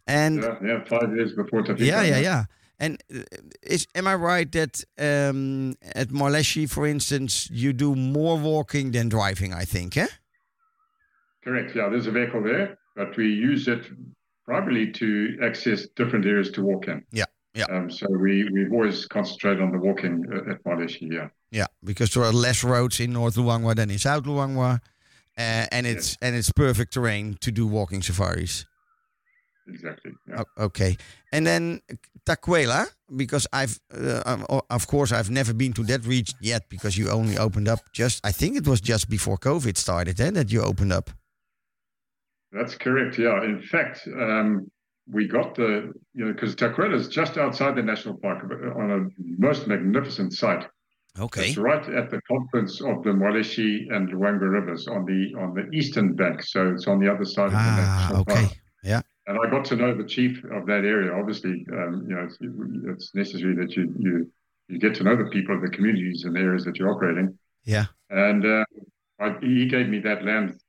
[0.08, 1.86] and Yeah, yeah, five years before Tafika.
[1.86, 2.44] yeah, yeah, yeah.
[2.80, 3.24] And uh,
[3.62, 9.10] is am I right that um, at Mwaleshi, for instance, you do more walking than
[9.10, 9.54] driving?
[9.54, 10.08] I think, eh?
[11.44, 11.76] Correct.
[11.76, 13.86] Yeah, there's a vehicle there, but we use it
[14.46, 17.04] primarily to access different areas to walk in.
[17.12, 17.26] Yeah,
[17.60, 17.78] yeah.
[17.78, 21.12] Um, so we we've always concentrated on the walking uh, at Mwaleshi.
[21.12, 21.30] Yeah.
[21.52, 24.80] Yeah, because there are less roads in North Luangwa than in South Luangwa,
[25.38, 28.66] uh, and it's and it's perfect terrain to do walking safaris.
[29.68, 30.12] Exactly.
[30.28, 30.44] Yeah.
[30.58, 30.98] Okay,
[31.32, 31.82] and then
[32.26, 36.98] Takwela, because I've uh, um, of course I've never been to that region yet because
[36.98, 40.52] you only opened up just I think it was just before COVID started, eh, that
[40.52, 41.10] you opened up.
[42.52, 43.18] That's correct.
[43.18, 43.44] Yeah.
[43.44, 44.70] In fact, um,
[45.12, 48.44] we got the you know because Takwela is just outside the national park
[48.76, 50.66] on a most magnificent site.
[51.18, 51.50] Okay.
[51.50, 55.70] It's right at the confluence of the Mwaleshi and Luangwa rivers on the on the
[55.76, 56.44] eastern bank.
[56.44, 58.34] So it's on the other side of the Ah, national okay.
[58.46, 58.58] park.
[58.84, 59.02] Yeah.
[59.28, 61.12] And I got to know the chief of that area.
[61.14, 64.32] Obviously, um, you know, it's, it's necessary that you, you
[64.70, 67.38] you get to know the people of the communities and the areas that you're operating.
[67.64, 67.86] Yeah.
[68.10, 68.66] And uh,
[69.20, 70.60] I, he gave me that land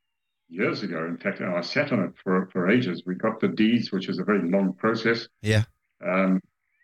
[0.51, 1.07] years ago.
[1.07, 3.03] In fact, I sat on it for, for ages.
[3.07, 5.29] We got the deeds, which is a very long process.
[5.43, 5.65] Yeah.
[6.05, 6.41] Um,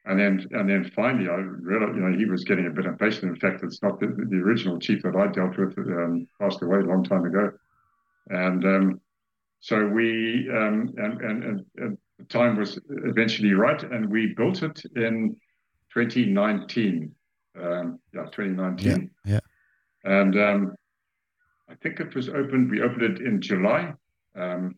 [0.07, 3.25] and then and then finally, I realized, you know, he was getting a bit impatient.
[3.25, 6.79] In fact, it's not the, the original chief that I dealt with um, passed away
[6.79, 7.51] a long time ago.
[8.29, 9.01] And um,
[9.61, 14.63] so we um, and, and, and, and the time was eventually right, and we built
[14.63, 15.37] it in
[15.93, 17.13] 2019.
[17.61, 19.11] Um, yeah, 2019.
[19.25, 19.41] Yeah,
[20.05, 20.77] And um,
[21.69, 22.71] I think it was opened.
[22.71, 23.93] We opened it in July.
[24.37, 24.77] Um,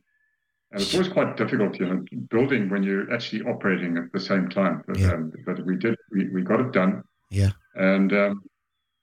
[0.70, 4.48] and it's always quite difficult, you know, building when you're actually operating at the same
[4.48, 4.83] time.
[4.87, 5.12] But, Yeah.
[5.12, 5.96] um, but we did.
[6.12, 7.03] We, we got it done.
[7.31, 7.51] Yeah.
[7.74, 8.42] And um,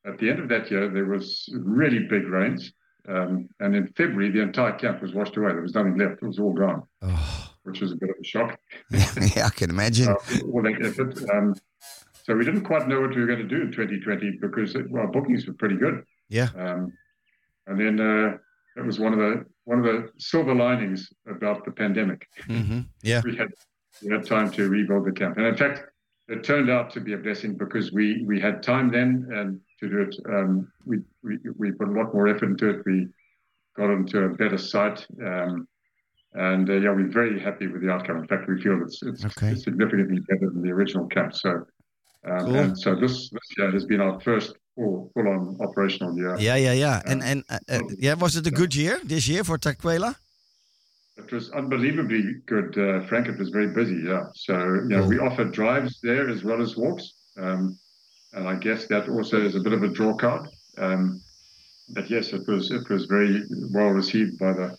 [0.06, 2.72] at the end of that year, there was really big rains.
[3.08, 5.54] Um, and in February, the entire camp was washed away.
[5.54, 6.22] There was nothing left.
[6.24, 8.60] It was all gone, Oh, which was a bit of a shock.
[9.36, 10.08] yeah, I can imagine.
[10.10, 10.16] Uh,
[10.52, 11.18] all that effort.
[11.32, 11.54] Um,
[12.24, 14.90] so we didn't quite know what we were going to do in 2020 because it,
[14.90, 16.04] well, bookings were pretty good.
[16.30, 16.50] Yeah.
[16.58, 16.94] Um,
[17.68, 18.38] and then uh,
[18.78, 22.28] it was one of the one of the silver linings about the pandemic.
[22.46, 23.22] hmm Yeah.
[23.24, 23.50] We had
[24.04, 25.84] we had time to rebuild the camp, and in fact,
[26.28, 29.90] it turned out to be a blessing because we we had time then and to
[29.90, 30.16] do it.
[30.28, 32.86] Um, we, we we put a lot more effort into it.
[32.86, 33.08] We
[33.78, 35.06] got into a better site.
[35.24, 35.68] Um,
[36.34, 38.18] and uh, yeah, we're very happy with the outcome.
[38.18, 39.56] In fact, we feel it's, it's Okay.
[39.56, 41.34] significantly better than the original camp.
[41.34, 41.66] So,
[42.30, 42.56] um, Cool.
[42.56, 46.36] and so this this year has been our first full full on operational year.
[46.38, 47.02] Yeah, yeah, yeah.
[47.06, 50.16] And and uh, uh, yeah, was it a good year this year for Takwela?
[51.18, 53.28] It was unbelievably good, uh, Frank.
[53.28, 54.26] It was very busy, yeah.
[54.36, 55.08] So, you know, Cool.
[55.08, 57.14] we offered drives there as well as walks.
[57.38, 57.80] Um,
[58.34, 60.50] and I guess that also is a bit of a draw card.
[60.78, 61.22] Um,
[61.90, 64.78] but yes, it was it was very well received by the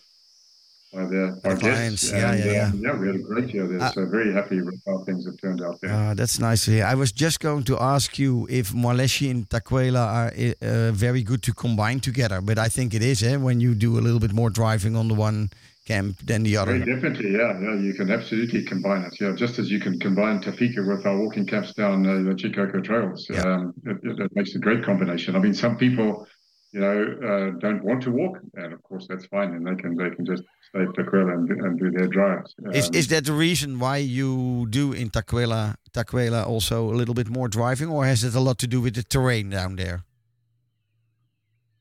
[0.93, 2.11] by the By our the guests.
[2.11, 2.67] yeah, and, yeah, yeah.
[2.67, 3.81] um, yeah, we had a great year there.
[3.81, 5.91] Uh, so very happy with how things have turned out there.
[5.91, 6.85] Uh, that's nice to hear.
[6.85, 11.43] I was just going to ask you if Mwaleshi and Takwela are uh, very good
[11.43, 13.35] to combine together, but I think it is, eh?
[13.37, 15.49] When you do a little bit more driving on the one
[15.85, 16.85] camp than the Very other.
[16.93, 17.75] definitely, yeah, yeah.
[17.79, 19.31] You can absolutely combine it, yeah.
[19.33, 23.25] Just as you can combine Tafika with our walking camps down uh, the Chikoko trails,
[23.29, 23.41] Yeah.
[23.43, 25.35] um, it, it, it makes a great combination.
[25.37, 26.27] I mean, some people,
[26.71, 26.99] you know,
[27.29, 30.25] uh, don't want to walk, and of course that's fine, and they can they can
[30.25, 32.55] just stay at Takwela and, and do their drives.
[32.73, 37.15] Is Um, is that the reason why you do in Takwela Takwela also a little
[37.15, 40.03] bit more driving, or has it a lot to do with the terrain down there?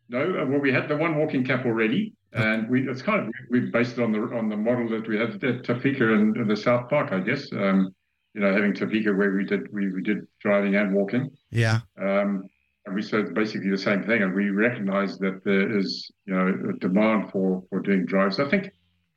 [0.08, 3.34] no, uh, well, we had the one walking cap already, and we it's kind of
[3.50, 6.46] we based it on the on the model that we had at Tafika in, in
[6.48, 7.50] the South Park, I guess.
[7.52, 7.94] Um,
[8.34, 11.30] you know, having Tafika where we did we, we did driving and walking.
[11.50, 11.80] Yeah.
[12.00, 12.44] Um,
[12.86, 16.46] and we said basically the same thing, and we recognise that there is, you know,
[16.70, 18.38] a demand for for doing drives.
[18.38, 18.70] I think,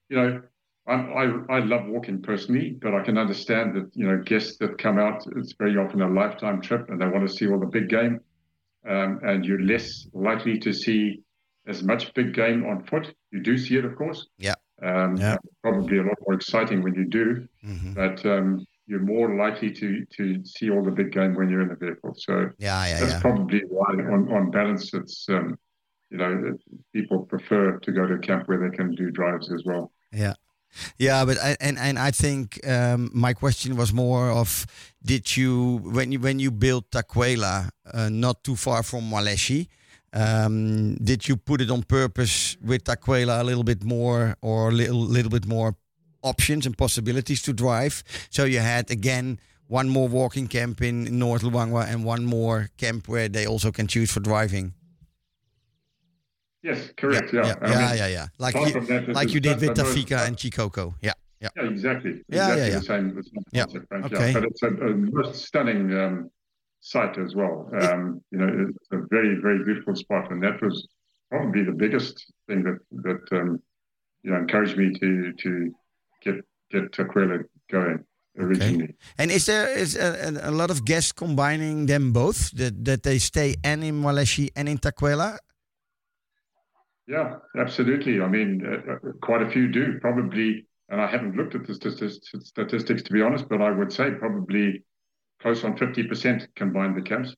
[0.10, 0.42] you know,
[0.88, 1.14] I'm,
[1.50, 4.98] I I love walking personally, but I can understand that you know guests that come
[4.98, 7.90] out, it's very often a lifetime trip, and they want to see all the big
[7.90, 8.20] game,
[8.88, 11.22] um, and you're less likely to see
[11.68, 13.14] as much big game on foot.
[13.32, 14.28] You do see it, of course.
[14.40, 14.56] Yeah.
[14.82, 15.38] Um, Yeah.
[15.62, 17.94] Probably a lot more exciting when you do, Mhm.
[17.94, 21.70] but um, you're more likely to to see all the big game when you're in
[21.70, 22.14] the vehicle.
[22.18, 23.22] So Yeah, yeah, that's yeah.
[23.22, 25.58] probably why, on, on balance, it's um,
[26.10, 26.58] you know
[26.92, 29.92] people prefer to go to a camp where they can do drives as well.
[30.12, 30.34] Yeah.
[30.98, 34.66] Yeah, but I, and and I think um, my question was more of
[35.04, 39.68] did you when you when you built Takwela uh, not too far from Mwaleshi,
[40.14, 44.72] um, did you put it on purpose with Takwela a little bit more or a
[44.72, 45.76] little little bit more
[46.22, 48.04] options and possibilities to drive?
[48.30, 53.08] So you had again one more walking camp in North Luangwa and one more camp
[53.08, 54.74] where they also can choose for driving.
[56.62, 57.32] Yes, correct.
[57.34, 58.28] Yeah, yeah, I yeah, mean, yeah, yeah.
[58.38, 60.94] Like you, that, like you did with that's the most- Tafika and Chikoko.
[61.02, 61.50] Yeah, yeah.
[61.56, 62.12] Yeah, exactly.
[62.28, 62.80] Yeah, exactly yeah, yeah.
[62.80, 64.06] the same, the same Yeah, concept, Frank.
[64.06, 64.28] okay.
[64.28, 66.30] Yeah, but it's a, a most stunning um,
[66.82, 67.70] site as well.
[67.80, 70.86] Um, you know, it's a very, very beautiful spot, and that was
[71.32, 73.62] probably the biggest thing that that um,
[74.24, 75.74] you know encouraged me to to
[76.72, 78.04] get Takwela going
[78.38, 78.96] originally.
[79.18, 83.04] And is there is a, a, a lot of guests combining them both that that
[83.04, 85.38] they stay and in Mwaleshi and in Takwela?
[87.08, 88.22] Yeah, absolutely.
[88.22, 91.74] I mean, uh, uh, quite a few do probably, and I haven't looked at the
[91.74, 94.84] statistics, to be honest, but I would say probably
[95.42, 97.34] close on 50% combined the camps.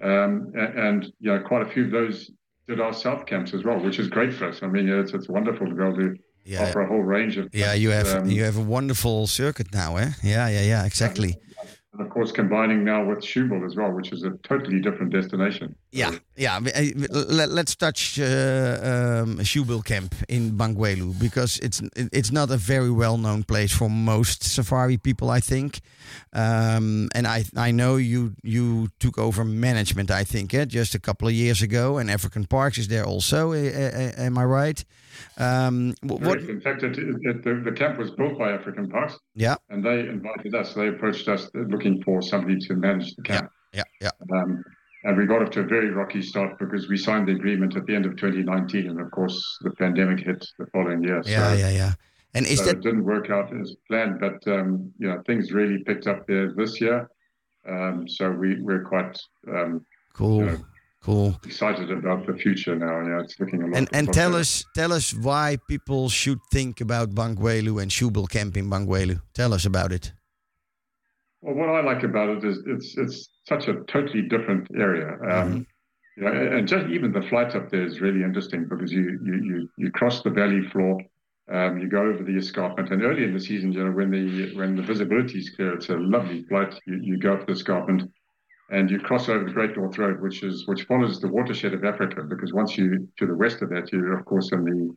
[0.00, 2.30] Um, a- and, you know, quite a few of those
[2.68, 4.62] did our South camps as well, which is great for us.
[4.62, 6.14] I mean, it's, it's wonderful to be able to
[6.46, 6.62] Yeah.
[6.62, 7.48] offer a whole range of.
[7.52, 10.10] Yeah, you have um, you have a wonderful circuit now, eh?
[10.22, 11.32] Yeah, yeah, yeah, exactly.
[11.92, 15.74] and of course, combining now with Shoebill as well, which is a totally different destination.
[15.90, 16.60] Yeah, yeah.
[17.10, 22.90] Let, let's touch uh, um, Shoebill Camp in Bangweulu because it's it's not a very
[22.90, 25.80] well known place for most safari people, I think.
[26.32, 31.00] Um, and I I know you you took over management, I think, eh, just a
[31.00, 33.52] couple of years ago, and African Parks is there also.
[33.52, 34.84] eh, eh, eh, am I right?
[35.38, 36.40] Um, what?
[36.40, 40.00] In fact, it, it, the, the camp was built by African Parks, Yeah, and they
[40.00, 40.74] invited us.
[40.74, 43.50] They approached us looking for somebody to manage the camp.
[43.72, 44.10] yeah, yeah.
[44.32, 44.64] Um,
[45.04, 47.86] and we got off to a very rocky start because we signed the agreement at
[47.86, 51.22] the end of 2019, and of course the pandemic hit the following year.
[51.24, 51.92] Yeah, so, yeah, yeah.
[52.34, 55.52] And is so that it didn't work out as planned, but um, you know things
[55.52, 57.08] really picked up there this year.
[57.68, 59.16] Um, so we we're quite
[59.48, 60.44] um, cool?
[60.44, 60.56] Yeah.
[61.06, 61.38] Cool.
[61.44, 62.96] excited about the future now.
[63.08, 63.76] Yeah, it's looking a lot.
[63.78, 68.56] And and tell us tell us why people should think about Bangweulu and Shoebill Camp
[68.56, 69.20] in Bangweulu.
[69.32, 70.12] Tell us about it.
[71.42, 75.08] Well, what I like about it is it's it's such a totally different area.
[75.30, 75.66] Um,
[76.16, 79.34] You know, and just even the flight up there is really interesting because you you
[79.50, 80.94] you, you cross the valley floor,
[81.56, 84.24] um, you go over the escarpment, and early in the season, you know, when the
[84.56, 86.72] when the visibility is clear, it's a lovely flight.
[86.86, 88.10] You, you go up the escarpment,
[88.70, 91.84] and you cross over the Great North Road, which is which follows the watershed of
[91.84, 92.22] Africa.
[92.22, 94.96] Because once you to the west of that, you're of course in the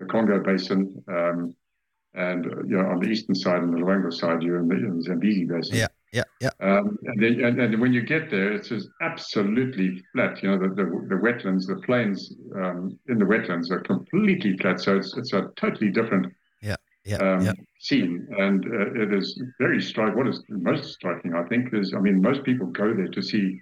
[0.00, 1.54] the Congo Basin, um,
[2.14, 4.96] and you know on the eastern side and the Luangwa side, you're in the, in
[4.96, 5.76] the Zambezi Basin.
[5.76, 6.50] Yeah, yeah, yeah.
[6.60, 10.42] Um, and, then, and, and when you get there, it's just absolutely flat.
[10.42, 14.80] You know, the, the, the wetlands, the plains um, in the wetlands are completely flat.
[14.80, 16.32] So it's, it's a totally different
[17.08, 17.52] Yeah, um, yeah.
[17.80, 18.26] scene.
[18.38, 20.16] And uh, it is very striking.
[20.16, 23.60] What is most striking, I think, is I mean, most people go there to see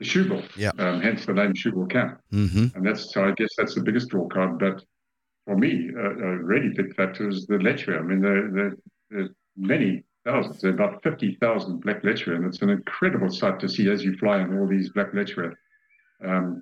[0.00, 0.70] the shoebill, Yeah.
[0.78, 2.20] um, hence the name Shoebill Camp.
[2.32, 2.76] Mm-hmm.
[2.76, 4.58] And that's so I guess that's the biggest draw card.
[4.58, 4.82] But
[5.46, 7.98] for me, uh, a really big factor is the lechwe.
[7.98, 8.76] I mean, there, there,
[9.10, 13.68] there's many thousands, there are about 50,000 black lechwe, and it's an incredible sight to
[13.68, 15.52] see as you fly in all these black lechwe,
[16.24, 16.60] um,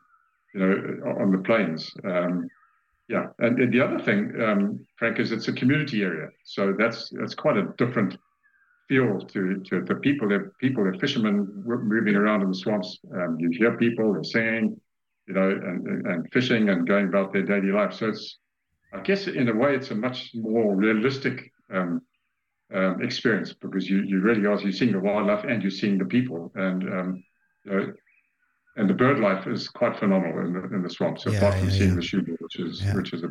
[0.54, 1.90] you know, on the plains.
[2.04, 2.48] Um,
[3.08, 7.10] yeah, and, and the other thing, um, Frank, is it's a community area, so that's
[7.10, 8.16] that's quite a different
[8.88, 10.28] feel to to the people.
[10.28, 12.98] They're people, they're fishermen moving around in the swamps.
[13.14, 14.80] Um, you hear people, they're singing,
[15.28, 17.92] you know, and, and- and fishing and going about their daily life.
[17.94, 18.38] So it's,
[18.92, 22.00] I guess, in a way, it's a much more realistic um,
[22.74, 26.04] um, experience because you you really are you're seeing the wildlife and you're seeing the
[26.04, 27.24] people and um,
[27.64, 27.92] you know,
[28.76, 31.24] and the bird life is quite phenomenal in the in the swamps.
[31.26, 31.96] Yeah, apart from yeah, seeing yeah.
[31.96, 33.30] the shoebill, which is which is a,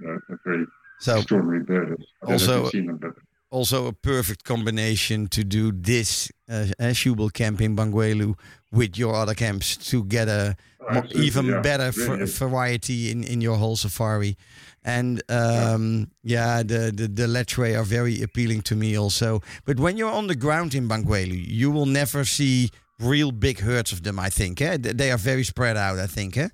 [0.00, 0.64] you know, a very
[1.00, 1.88] So extraordinary bird.
[1.88, 3.12] I don't know if Also- seen them, but
[3.50, 8.34] also a perfect combination to do this uh, uh, Shoebill Camp in Bangweulu
[8.72, 10.56] with your other camps to get a
[10.90, 14.36] absolutely, even better Really variety in, in your whole safari.
[14.84, 19.40] And um, yeah, the, the, the lechwe are very appealing to me also.
[19.64, 22.70] But when you're on the ground in Bangweulu, you will never see
[23.00, 24.60] real big herds of them, I think.
[24.60, 24.76] Eh?
[24.80, 26.36] They are very spread out, I think.
[26.36, 26.48] Eh?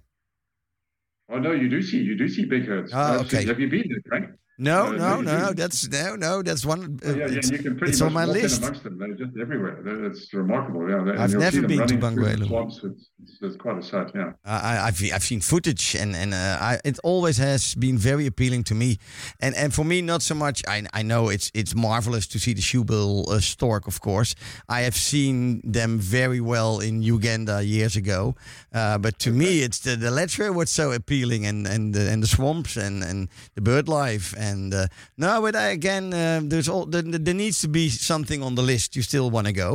[1.31, 2.93] Oh no, you do see you do see big herds.
[2.93, 3.39] Ah, Absolutely.
[3.39, 3.47] okay.
[3.49, 4.27] Have you been there, Frank?
[4.63, 5.53] No, no, no.
[5.53, 6.43] That's no, no.
[6.43, 6.99] That's one.
[7.05, 8.59] Oh, yeah, yeah, it's, you can pretty it's much on my list.
[8.63, 8.99] amongst them.
[8.99, 9.77] They're just everywhere.
[9.85, 10.83] They're- It's remarkable.
[10.89, 12.49] Yeah, They- I've never been to running through the Bangweulu.
[12.49, 12.81] Swamps.
[12.85, 14.09] It's, it's, it's quite a sight.
[14.15, 14.33] Yeah.
[14.45, 18.65] I, I've I've seen footage and and uh, I, it always has been very appealing
[18.65, 18.99] to me,
[19.41, 20.63] and and for me not so much.
[20.69, 24.35] I I know it's it's marvelous to see the shoebill uh, stork, of course.
[24.69, 28.35] I have seen them very well in Uganda years ago,
[28.73, 32.23] uh, but to me it's the the lechwe what's so appealing, and and the, and
[32.23, 34.87] the swamps and and the bird life, and uh,
[35.17, 38.63] no, but I, again uh, there's all there, there needs to be something on the
[38.73, 39.71] list you still want to go,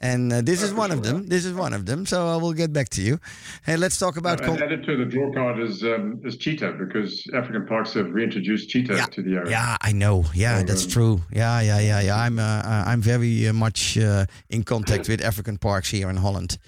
[0.00, 1.26] and uh, this is one of them.
[1.28, 2.06] This is one of them.
[2.06, 3.18] So I will get back to you.
[3.64, 4.40] Hey, let's talk about.
[4.42, 8.68] and added to the draw card is um, is cheetah because African parks have reintroduced
[8.68, 9.50] cheetah Yeah, to the area.
[9.50, 10.24] Yeah, I know.
[10.34, 11.14] Yeah, So, that's um, true.
[11.32, 12.16] Yeah, yeah, yeah, yeah.
[12.24, 16.58] I'm uh, I'm very uh, much uh, in contact with African parks here in Holland.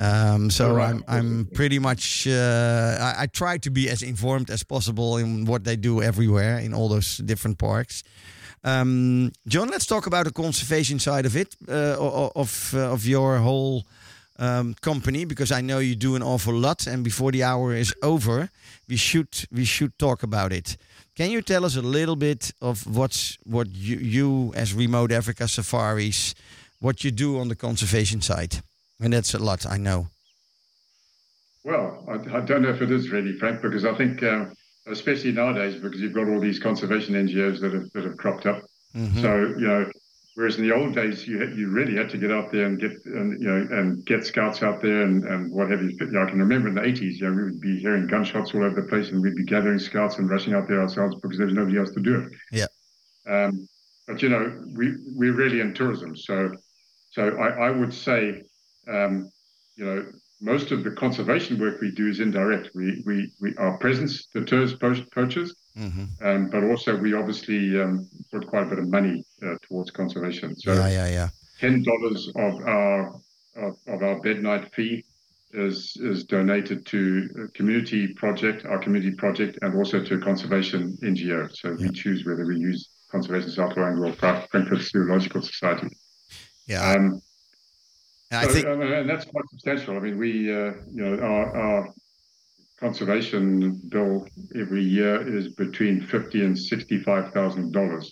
[0.00, 0.94] Um, so right.
[0.94, 5.44] I'm I'm pretty much uh, I, I try to be as informed as possible in
[5.44, 8.02] what they do everywhere in all those different parks.
[8.64, 13.38] Um, John, let's talk about the conservation side of it uh, of uh, of your
[13.38, 13.84] whole
[14.38, 16.86] um, company because I know you do an awful lot.
[16.86, 18.48] And before the hour is over,
[18.88, 20.78] we should we should talk about it.
[21.14, 25.46] Can you tell us a little bit of what's what you, you as Remote Africa
[25.46, 26.34] Safaris,
[26.80, 28.62] what you do on the conservation side?
[29.00, 30.08] And that's a lot, I know.
[31.64, 34.52] Well, I, I don't know if it is really, Frank, because I think, um,
[34.86, 38.62] especially nowadays, because you've got all these conservation NGOs that have that have cropped up.
[38.96, 39.20] Mhm.
[39.20, 39.90] So you know,
[40.34, 42.80] whereas in the old days, you had, you really had to get out there and
[42.80, 45.90] get and you know and get scouts out there and, and what have you.
[46.00, 48.54] You know, I can remember in the eighties, you know, we would be hearing gunshots
[48.54, 51.36] all over the place, and we'd be gathering scouts and rushing out there ourselves because
[51.36, 52.32] there was nobody else to do it.
[52.52, 52.66] Yeah.
[53.28, 53.68] Um,
[54.06, 56.50] but you know, we we're really in tourism, so
[57.10, 58.42] so I, I would say,
[58.90, 59.30] um,
[59.76, 60.06] you know,
[60.42, 62.70] most of the conservation work we do is indirect.
[62.74, 66.08] We we, we our presence deters poach, poachers, Mhm.
[66.22, 70.56] um, but also we obviously um, put quite a bit of money uh, towards conservation.
[70.56, 71.28] So Yeah, yeah, yeah.
[71.60, 73.14] ten dollars of our
[73.56, 75.04] of, of our bed night fee
[75.52, 80.96] is is donated to a community project, our community project, and also to a conservation
[81.02, 81.48] NGO.
[81.56, 85.88] So we choose whether we use Conservation South Luangwa or Fra- Frankfurt Zoological Society.
[86.66, 87.20] Yeah, Um,
[88.30, 89.96] and I so, think and that's quite substantial.
[89.96, 91.88] I mean, we, uh, you know, our, our
[92.78, 98.10] conservation bill every year is between fifty and sixty-five thousand dollars.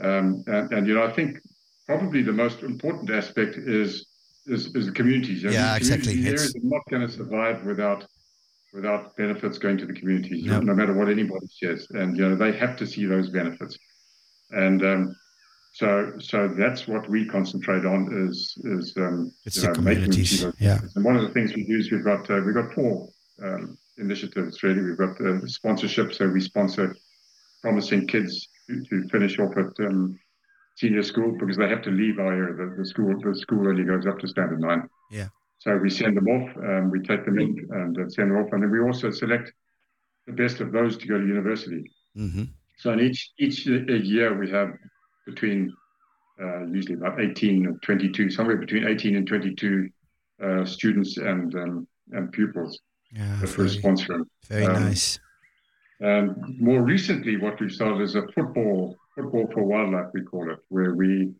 [0.00, 1.38] Um, and, and you know, I think
[1.86, 4.06] probably the most important aspect is
[4.46, 5.44] is, is the communities.
[5.44, 6.12] Know, Yeah, these exactly.
[6.14, 8.04] community It's- areas are not going to survive without
[8.72, 10.58] without benefits going to the communities, No.
[10.58, 11.86] no matter what anybody says.
[11.90, 13.78] And you know, they have to see those benefits.
[14.50, 15.16] And um,
[15.74, 20.46] so, so that's what we concentrate on is is um, It's you the know, communities,
[20.60, 20.78] yeah.
[20.94, 23.08] And one of the things we do is we've got uh, we've got four
[23.42, 24.82] um, initiatives really.
[24.82, 26.94] We've got uh, sponsorship, so we sponsor
[27.60, 30.16] promising kids to, to finish off at um,
[30.76, 32.54] senior school because they have to leave our area.
[32.54, 34.88] The, the school the school only goes up to standard nine.
[35.10, 35.26] Yeah.
[35.58, 38.52] So we send them off, um, we take them in and uh, send them off,
[38.52, 39.52] and then we also select
[40.28, 41.90] the best of those to go to university.
[42.14, 42.44] hmm
[42.78, 44.70] So in each each uh, year we have
[45.26, 45.74] between
[46.40, 49.88] uh, usually about 18 and 22, somewhere between 18 and 22
[50.42, 52.80] uh, students and um, and pupils
[53.12, 54.24] yeah, that we're very, sponsoring.
[54.48, 55.18] very um, nice.
[56.00, 60.58] And more recently, what we've started is a football football for wildlife, we call it,
[60.68, 61.32] where we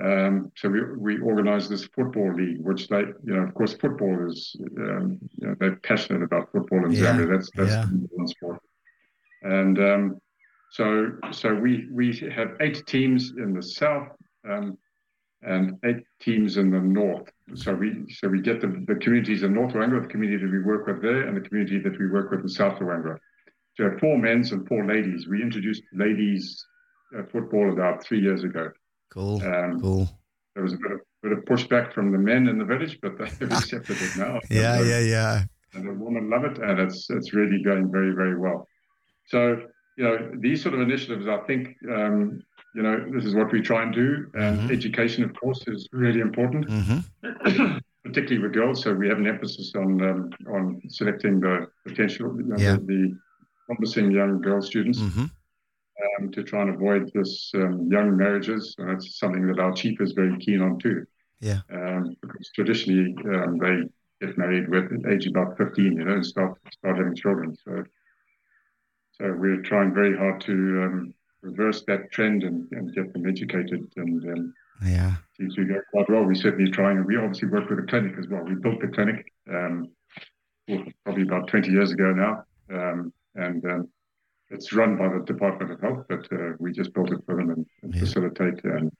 [0.00, 4.28] um, so we we organize this football league, which they you know of course football
[4.28, 7.30] is um, you know they're passionate about football in Yeah, Zambia.
[7.30, 7.86] That's that's yeah.
[8.10, 8.60] one sport.
[9.42, 10.18] And um,
[10.70, 14.08] so so we we have eight teams in the south
[14.48, 14.76] um,
[15.42, 17.28] and eight teams in the north.
[17.54, 20.62] So we so we get the, the communities in North Luangwa, the community that we
[20.62, 23.16] work with there, and the community that we work with in South Luangwa.
[23.76, 25.28] So we have four men's and four ladies.
[25.28, 26.64] We introduced ladies
[27.16, 28.70] uh, football about three years ago.
[29.10, 30.10] Cool, Um, cool.
[30.54, 33.16] there was a bit of, bit of pushback from the men in the village, but
[33.16, 34.40] they've accepted it now.
[34.50, 35.44] Yeah, yeah, yeah.
[35.74, 38.66] and the women love it, and it's it's really going very very well.
[39.28, 39.62] So
[39.98, 42.40] you know these sort of initiatives, I think um,
[42.74, 44.70] you know this is what we try and do, and Mhm.
[44.78, 46.98] education, of course, is really important, hmm
[48.04, 48.82] particularly with girls.
[48.82, 51.54] So we have an emphasis on um, on selecting the
[51.86, 52.76] potential, you know, Yeah.
[52.92, 53.16] the,
[53.68, 55.26] promising young girl students hmm
[56.04, 58.74] um, to try and avoid this um, young marriages.
[58.78, 61.04] And that's something that our chief is very keen on too.
[61.40, 61.60] Yeah.
[61.70, 63.74] Um, because traditionally um, they
[64.26, 67.54] get married with age about 15, you know, and start start having children.
[67.64, 67.84] So,
[69.20, 73.90] so we're trying very hard to um, reverse that trend and, and get them educated
[73.96, 74.54] and um,
[74.84, 75.14] Yeah.
[75.36, 76.24] seems to go quite well.
[76.24, 78.42] We're certainly trying, and we obviously work with a clinic as well.
[78.44, 79.88] We built the clinic um,
[81.04, 83.88] probably about 20 years ago now, um, and um,
[84.50, 87.50] it's run by the Department of Health, but uh, we just built it for them
[87.50, 88.00] and, and Yeah.
[88.00, 88.92] facilitate and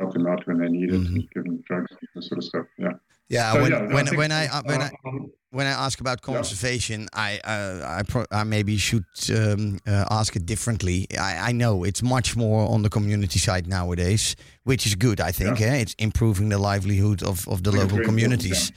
[0.00, 1.06] help them out when they need it, Mhm.
[1.14, 1.92] and give them drugs
[2.28, 2.66] sort of stuff.
[2.78, 2.96] Yeah.
[3.36, 5.10] Yeah, So, when, yeah, when, think, when I uh, when I uh,
[5.58, 6.34] when I ask about Yeah.
[6.34, 9.04] conservation, I uh, I, pro- I maybe should
[9.40, 11.06] um, uh, ask it differently.
[11.28, 14.34] I, I know it's much more on the community side nowadays,
[14.70, 15.18] which is good.
[15.20, 15.82] I think eh?
[15.82, 18.72] it's improving the livelihood of, of the local communities.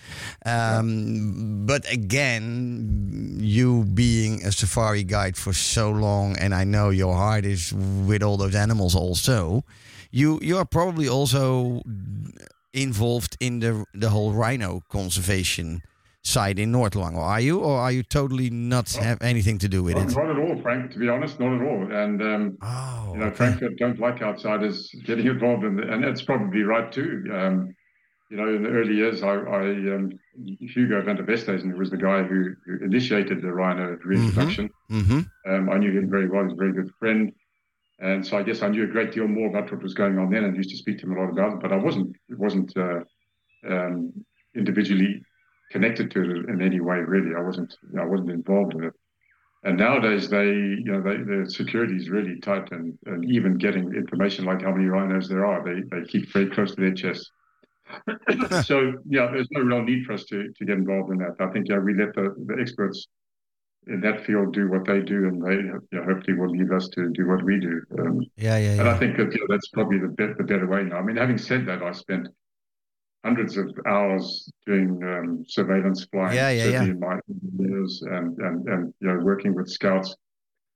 [0.45, 7.15] Um, But again, you being a safari guide for so long, and I know your
[7.15, 7.73] heart is
[8.09, 9.63] with all those animals also.
[10.15, 11.81] You you are probably also
[12.71, 15.81] involved in the the whole rhino conservation
[16.21, 19.67] side in North Luangwa, or are you, or are you totally not have anything to
[19.67, 20.15] do with not, it?
[20.15, 20.91] not at all, Frank.
[20.91, 21.91] To be honest, not at all.
[21.91, 23.35] And um, Oh, you know, okay.
[23.35, 27.25] Frankfurt don't like outsiders getting involved in, the, and that's probably right too.
[27.33, 27.75] Um,
[28.29, 29.61] you know, in the early years, I, I
[29.95, 30.11] um,
[30.59, 34.69] Hugo van der Westhuizen, who was the guy who, who initiated the rhino reintroduction.
[34.89, 37.33] hmm Um, I knew him very well; he's a very good friend,
[37.99, 40.29] and so I guess I knew a great deal more about what was going on
[40.29, 41.59] then, and used to speak to him a lot about it.
[41.61, 43.01] But I wasn't wasn't uh,
[43.69, 44.13] um,
[44.55, 45.21] individually
[45.71, 47.35] connected to it in any way, really.
[47.35, 48.93] I wasn't I wasn't involved in it.
[49.63, 53.93] And nowadays, they you know they, the security is really tight, and, and even getting
[53.93, 57.31] information like how many rhinos there are, they, they keep very close to their chest.
[58.65, 61.35] so yeah, there's no real need for us to, to get involved in that.
[61.39, 63.07] I think yeah, we let the, the experts
[63.87, 66.87] in that field do what they do, and they you know, hopefully will leave us
[66.89, 67.81] to do what we do.
[67.99, 70.67] Um, Yeah, yeah, and I think that you know, that's probably the, be- the better
[70.67, 70.97] way now.
[70.97, 72.27] I mean, having said that, I spent
[73.23, 76.83] hundreds of hours doing um, surveillance flying, Yeah, yeah, yeah.
[76.83, 77.19] in my
[77.57, 80.15] years, and, and and you know working with scouts,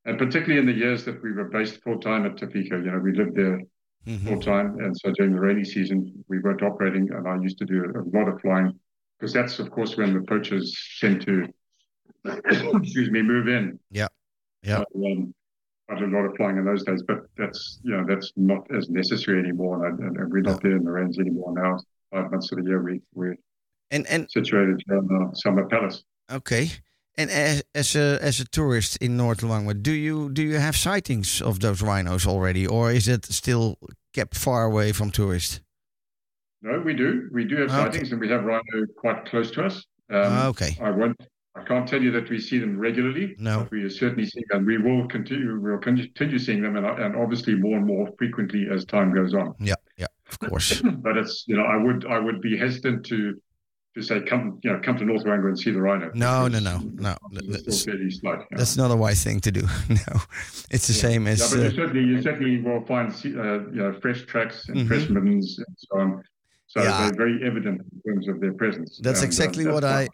[0.05, 2.83] and particularly in the years that we were based full time at Tafika.
[2.83, 3.61] You know, we lived there
[4.07, 4.27] Mhm.
[4.27, 7.65] full time, and so during the rainy season we weren't operating, and I used to
[7.65, 8.79] do a lot of flying
[9.19, 11.47] because that's of course when the poachers tend to,
[12.25, 13.79] excuse me, move in.
[13.91, 14.07] Yeah.
[14.63, 14.83] Yeah.
[14.93, 15.33] So, um,
[15.89, 18.67] I did a lot of flying in those days, but that's you know that's not
[18.75, 21.77] as necessary anymore, and, and, and we're not there in the range anymore now.
[22.11, 23.35] Five months of the year, we we're
[23.91, 26.03] And and situated here in the summer palace.
[26.31, 26.71] okay.
[27.19, 30.75] And as, as a as a tourist in North Luangwa, do you do you have
[30.75, 33.77] sightings of those rhinos already, or is it still
[34.13, 35.61] kept far away from tourists?
[36.61, 37.29] No, we do.
[37.31, 37.77] We do have Okay.
[37.91, 39.75] sightings, and we have rhino quite close to us.
[40.09, 40.77] Um, Ah, okay.
[40.81, 41.17] I won't.
[41.59, 43.35] I can't tell you that we see them regularly.
[43.39, 43.59] No.
[43.61, 44.65] but we certainly see them.
[44.65, 45.59] We will continue.
[45.59, 49.55] We'll continue seeing them, and, and obviously more and more frequently as time goes on.
[49.59, 50.81] Yeah, yeah, of course.
[51.05, 53.41] But it's you know I would I would be hesitant to
[53.95, 56.11] to say come you know come to North Luangwa and see the rhino.
[56.13, 57.15] No, no, no, no.
[57.31, 58.39] It's That's, slight.
[58.51, 58.57] yeah.
[58.57, 59.61] that's not a wise thing to do.
[59.89, 60.21] no,
[60.69, 61.49] it's the same Yeah, as.
[61.51, 64.87] but you Uh, certainly you certainly will find uh, you know fresh tracks and Mhm.
[64.87, 66.23] fresh middens and so on.
[66.67, 66.97] So Yeah.
[67.09, 68.99] they're very evident in terms of their presence.
[69.01, 70.07] That's And, um, exactly that's what I-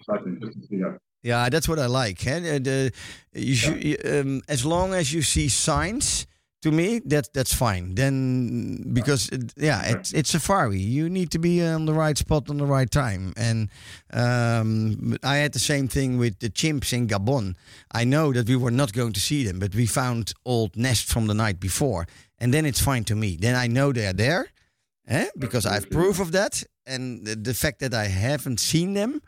[1.24, 1.28] exciting just to see that.
[1.28, 2.20] Yeah, that's what I like.
[2.20, 2.92] The, the-
[3.40, 6.28] you should, you- um, as long as you see signs,
[6.62, 7.94] to me, that that's fine.
[7.96, 10.80] Then because it, yeah, it's it's safari.
[10.80, 13.34] You need to be on the right spot on the right time.
[13.36, 13.70] And
[14.14, 17.56] um, I had the same thing with the chimps in Gabon.
[17.92, 21.12] I know that we were not going to see them, but we found old nests
[21.12, 22.08] from the night before,
[22.40, 23.36] and then it's fine to me.
[23.36, 24.48] Then I know they're there,
[25.08, 25.28] eh?
[25.38, 29.22] because I have proof of that, and the, the fact that I haven't seen them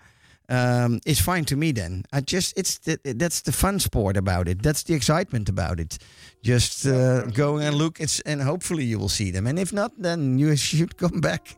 [0.49, 1.71] um, is fine to me.
[1.71, 4.61] Then I just it's the, that's the fun sport about it.
[4.61, 5.97] That's the excitement about it.
[6.41, 9.47] Just uh, go and look, it's, and hopefully you will see them.
[9.47, 11.57] And if not, then you should come back.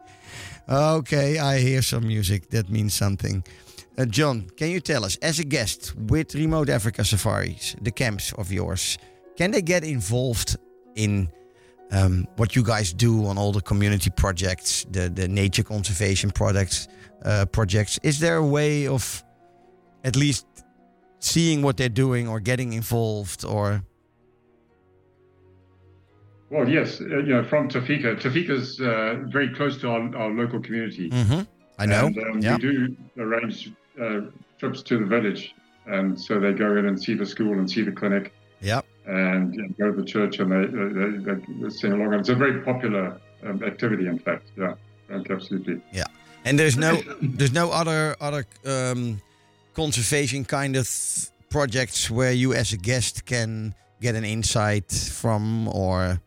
[0.70, 2.50] Okay, I hear some music.
[2.50, 3.44] That means something.
[3.98, 8.32] Uh, John, can you tell us, as a guest with Remote Africa Safaris, the camps
[8.34, 8.98] of yours,
[9.38, 10.58] can they get involved
[10.96, 11.30] in
[11.92, 16.88] um, what you guys do on all the community projects, the, the nature conservation products,
[17.24, 18.00] uh, projects?
[18.04, 19.24] Is there a way of
[20.04, 20.46] at least
[21.20, 23.84] seeing what they're doing or getting involved or?
[26.50, 28.20] Well, yes, uh, you know, from Tafika.
[28.22, 31.10] Tafika's uh, very close to our, our local community.
[31.10, 31.42] hmm
[31.80, 32.08] I know.
[32.08, 32.56] And, um, yeah.
[32.56, 33.72] We do arrange
[34.02, 34.22] uh,
[34.58, 35.54] trips to the village,
[35.86, 38.82] and so they go in and see the school and see the clinic, Yeah.
[39.08, 42.14] And you know, go to the church, and they they, they, sing along.
[42.14, 44.46] It's a very popular um, activity, in fact.
[44.58, 44.74] Yeah,
[45.10, 45.82] absolutely.
[46.46, 49.22] And there's no there's no other other um,
[49.74, 50.90] conservation kind of
[51.50, 56.22] projects where you as a guest can get an insight from or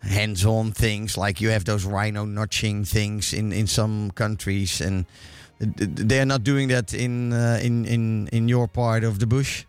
[0.00, 5.06] hands-on things like you have those rhino notching things in in some countries and
[5.60, 9.64] they are not doing that in uh, in in in your part of the bush.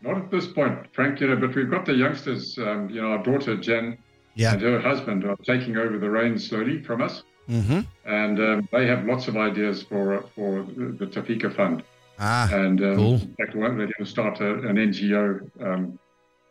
[0.00, 3.08] Not at this point, Frank, you know, but we've got the youngsters, um, you know,
[3.12, 3.98] our daughter Jen
[4.34, 4.52] Yeah.
[4.52, 7.22] and her husband are taking over the reins slowly from us.
[7.48, 7.80] Mm-hmm.
[8.04, 11.82] And um, they have lots of ideas for for the Tafika Fund.
[12.20, 13.14] Ah, And um, Cool.
[13.14, 15.98] in fact, we're going to start a, an NGO um,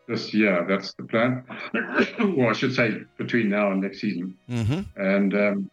[0.08, 0.66] this year.
[0.68, 1.44] That's the plan.
[2.38, 4.36] or I should say between now and next season.
[4.50, 4.82] mm-hmm.
[5.00, 5.72] And um,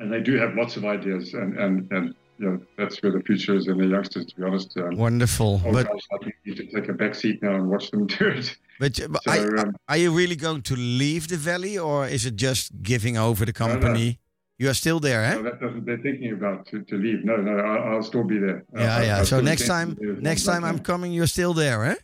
[0.00, 1.34] and they do have lots of ideas.
[1.34, 4.42] And, and, and you know, that's where the future is in the youngsters, to be
[4.42, 4.74] honest.
[4.78, 5.60] Um, wonderful.
[5.62, 8.56] But like me need to take a back seat now and watch them do it.
[8.78, 12.24] but, but So, are, um, are you really going to leave the valley, or is
[12.24, 13.66] it just giving over the no.
[13.66, 14.18] company?
[14.58, 15.34] You are still there, eh?
[15.36, 17.24] No, that doesn't, they're thinking about to, to leave.
[17.24, 18.64] No, no, I'll, I'll still be there.
[18.74, 19.20] yeah, I- I- yeah.
[19.20, 21.84] I So next time, to be there next time I I'm coming, you're still there,
[21.84, 21.94] eh?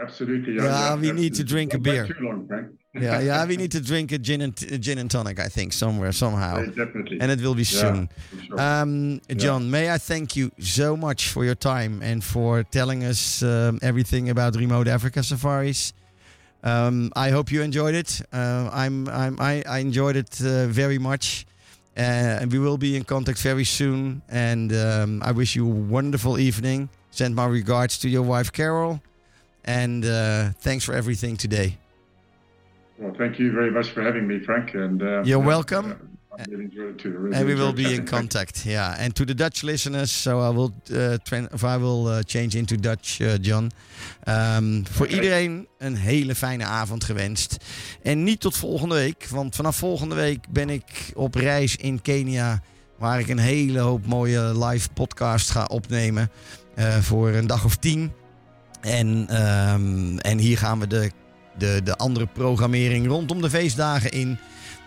[0.00, 0.54] Absolutely.
[0.56, 2.06] Yeah, we need to drink a beer.
[2.06, 2.68] Too long, Frank.
[2.94, 3.44] Yeah, yeah.
[3.46, 6.60] We need to drink a gin and a gin and tonic, I think, somewhere, somehow,
[6.60, 7.18] Yeah, definitely.
[7.20, 8.08] and it will be soon.
[8.08, 8.60] for sure.
[8.60, 13.42] Um, John, may I thank you so much for your time and for telling us
[13.42, 15.92] um, everything about remote Africa safaris.
[16.64, 18.20] Um, I hope you enjoyed it.
[18.32, 21.46] Uh, I'm, I'm, I, I enjoyed it uh, very much.
[21.96, 22.00] Uh,
[22.40, 24.22] and we will be in contact very soon.
[24.28, 26.88] And um, I wish you a wonderful evening.
[27.10, 29.00] Send my regards to your wife, Carol.
[29.68, 31.76] And uh, thanks for everything today.
[32.98, 34.74] Well, thank you very much for having me, Frank.
[34.74, 36.18] And uh, You're uh, welcome.
[36.38, 37.08] I really enjoyed it too.
[37.10, 38.64] I really and we will be in contact.
[38.64, 41.18] Yeah, and to the Dutch listeners, so I will, uh,
[41.62, 43.70] I will uh, change into Dutch, uh, John.
[44.28, 47.56] Um, voor iedereen een hele fijne avond gewenst.
[48.02, 52.62] En niet tot volgende week, want vanaf volgende week ben ik op reis in Kenia,
[52.98, 56.30] waar ik een hele hoop mooie live podcast ga opnemen
[57.00, 58.12] voor een dag of tien.
[58.80, 61.10] En, ehm, en hier gaan we de,
[61.58, 64.38] de, de andere programmering rondom de feestdagen in.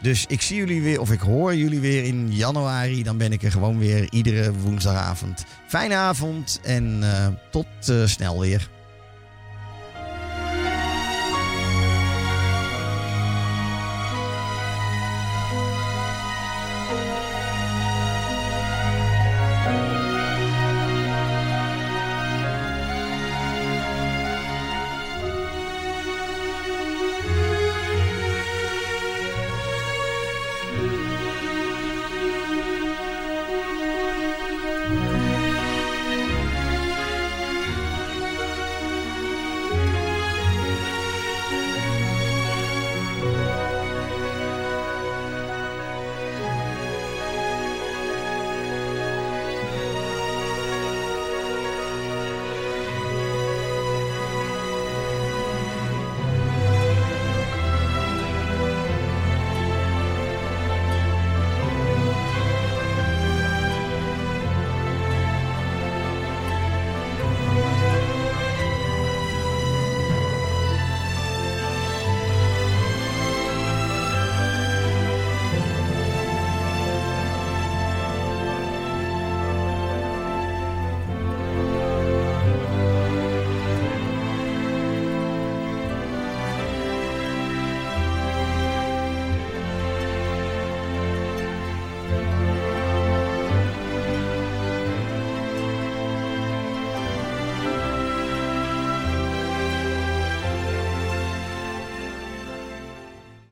[0.01, 3.03] Dus ik zie jullie weer, of ik hoor jullie weer in januari.
[3.03, 5.45] Dan ben ik er gewoon weer iedere woensdagavond.
[5.67, 8.69] Fijne avond en eh, tot eh, snel weer.